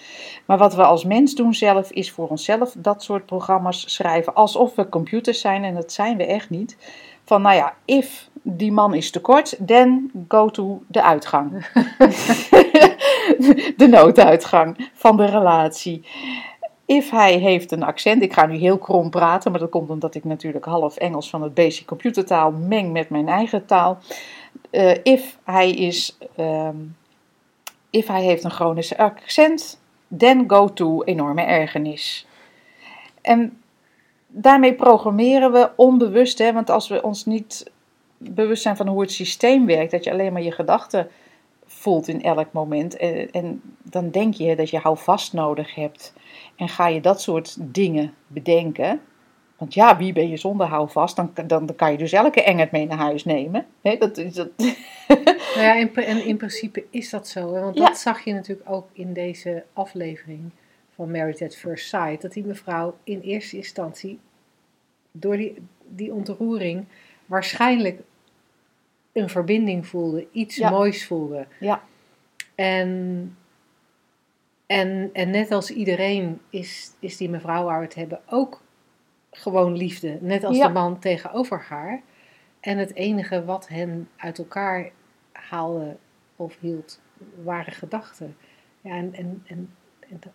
[0.45, 4.35] Maar wat we als mens doen zelf, is voor onszelf dat soort programma's schrijven.
[4.35, 6.77] Alsof we computers zijn, en dat zijn we echt niet.
[7.25, 11.53] Van nou ja, if die man is tekort, then go to de uitgang.
[13.77, 16.05] de nooduitgang van de relatie.
[16.87, 20.15] If hij heeft een accent, ik ga nu heel krom praten, maar dat komt omdat
[20.15, 23.99] ik natuurlijk half Engels van het basic computertaal meng met mijn eigen taal.
[24.71, 26.97] Uh, if hij is um,
[27.91, 29.81] if hij heeft een chronische accent,
[30.17, 32.27] then go to enorme ergernis.
[33.23, 33.61] En
[34.27, 37.71] daarmee programmeren we onbewust, hè, want als we ons niet
[38.19, 41.09] bewust zijn van hoe het systeem werkt, dat je alleen maar je gedachten
[41.87, 46.13] voelt in elk moment, en, en dan denk je dat je houvast nodig hebt
[46.57, 49.01] en ga je dat soort dingen bedenken,
[49.57, 51.17] want ja, wie ben je zonder houvast?
[51.17, 53.67] Dan, dan, dan kan je dus elke engert mee naar huis nemen.
[53.81, 54.49] He, dat is dat.
[55.55, 57.55] nou ja, in, en in principe is dat zo.
[57.55, 57.61] Hè?
[57.61, 60.51] Want dat zag je natuurlijk ook in deze aflevering
[60.95, 62.23] van Married at First Sight.
[62.23, 64.19] Dat die mevrouw in eerste instantie
[65.13, 65.55] door die,
[65.89, 66.85] die ontroering
[67.27, 68.01] waarschijnlijk
[69.17, 70.27] een verbinding voelde.
[70.33, 71.47] Iets moois voelde.
[71.61, 71.83] Ja.
[72.55, 73.37] En,
[74.67, 78.61] en, en net als iedereen is, is die mevrouw waar we het hebben ook
[79.31, 80.19] gewoon liefde.
[80.21, 82.03] Net als de man tegenover haar.
[82.61, 84.91] En het enige wat hen uit elkaar
[85.33, 85.97] haalde
[86.37, 87.01] of hield,
[87.45, 88.37] waren gedachten.
[88.81, 89.75] Ja, en, en, en,
[90.09, 90.33] en dat,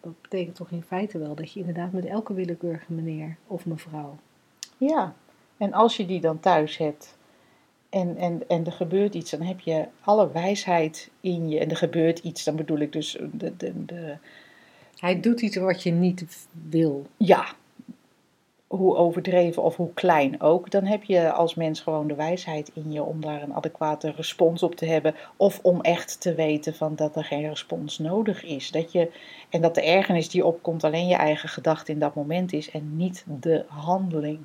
[0.00, 4.18] dat, betekent toch in feite wel dat je inderdaad met elke willekeurige meneer of mevrouw.
[4.76, 5.14] Ja,
[5.56, 7.13] en als je die dan thuis hebt
[7.94, 11.58] en, en, en er gebeurt iets, dan heb je alle wijsheid in je.
[11.58, 13.56] En er gebeurt iets, dan bedoel ik dus de.
[13.56, 14.16] de, de
[14.98, 17.06] hij doet iets wat je niet wil.
[17.16, 17.46] Ja,
[18.66, 22.92] hoe overdreven of hoe klein ook, dan heb je als mens gewoon de wijsheid in
[22.92, 25.14] je om daar een adequate respons op te hebben.
[25.36, 28.70] Of om echt te weten van dat er geen respons nodig is.
[28.70, 29.10] Dat je,
[29.50, 32.96] en dat de ergernis die opkomt alleen je eigen gedachte in dat moment is en
[32.96, 34.38] niet de handeling.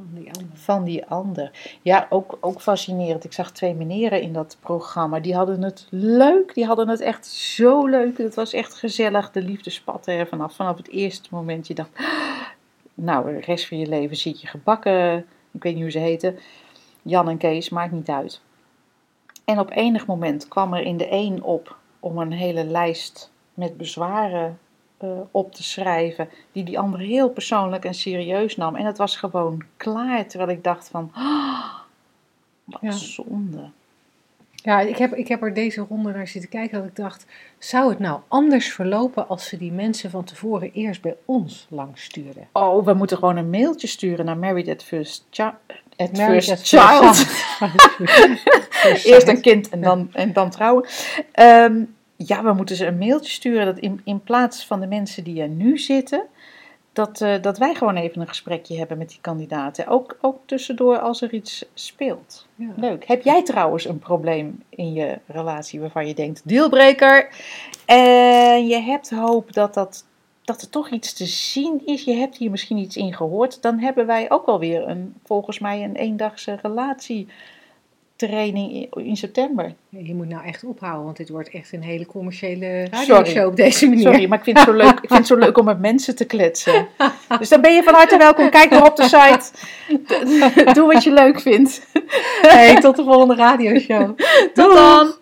[0.00, 0.56] Van die ander.
[0.56, 1.78] Van die ander.
[1.82, 3.24] Ja, ook, ook fascinerend.
[3.24, 5.20] Ik zag twee meneren in dat programma.
[5.20, 6.54] Die hadden het leuk.
[6.54, 8.18] Die hadden het echt zo leuk.
[8.18, 9.30] Het was echt gezellig.
[9.30, 10.54] De liefde spatte er vanaf.
[10.54, 11.66] Vanaf het eerste moment.
[11.66, 11.90] Je dacht,
[12.94, 15.26] nou, de rest van je leven zit je gebakken.
[15.50, 16.38] Ik weet niet hoe ze heten.
[17.02, 18.40] Jan en Kees, maakt niet uit.
[19.44, 23.76] En op enig moment kwam er in de een op om een hele lijst met
[23.76, 24.58] bezwaren
[25.04, 28.76] uh, op te schrijven, die die ander heel persoonlijk en serieus nam.
[28.76, 31.74] En het was gewoon klaar, terwijl ik dacht van, oh,
[32.64, 32.90] wat ja.
[32.90, 33.70] zonde.
[34.62, 37.26] Ja, ik heb, ik heb er deze ronde naar zitten kijken dat ik dacht,
[37.58, 42.02] zou het nou anders verlopen als ze die mensen van tevoren eerst bij ons langs
[42.02, 42.48] stuurden?
[42.52, 45.52] Oh, we moeten gewoon een mailtje sturen naar Married at First, Child.
[45.96, 47.26] at first Child.
[49.04, 50.86] eerst een kind en dan, en dan trouwen.
[51.40, 51.94] Um,
[52.26, 55.42] ja, we moeten ze een mailtje sturen dat in, in plaats van de mensen die
[55.42, 56.22] er nu zitten,
[56.92, 59.86] dat, eh, dat wij gewoon even een gesprekje hebben met die kandidaten.
[59.86, 62.46] Ook, ook tussendoor als er iets speelt.
[62.54, 62.72] Ja.
[62.76, 63.04] Leuk.
[63.06, 67.28] Heb jij trouwens een probleem in je relatie waarvan je denkt, dealbreaker,
[67.86, 70.04] en je hebt hoop dat, dat,
[70.44, 73.78] dat er toch iets te zien is, je hebt hier misschien iets in gehoord, dan
[73.78, 77.48] hebben wij ook alweer een, volgens mij een eendagse relatietraining
[78.22, 79.74] in, in september.
[79.88, 83.88] Je moet nou echt ophouden, want dit wordt echt een hele commerciële radioshow op deze
[83.88, 84.02] manier.
[84.02, 86.16] Sorry, maar ik vind, het zo leuk, ik vind het zo leuk om met mensen
[86.16, 86.88] te kletsen.
[87.38, 88.50] Dus dan ben je van harte welkom.
[88.50, 89.50] Kijk maar op de site.
[90.74, 91.86] Doe wat je leuk vindt.
[92.40, 94.18] Hey, tot de volgende radioshow.
[94.54, 95.19] Tot dan!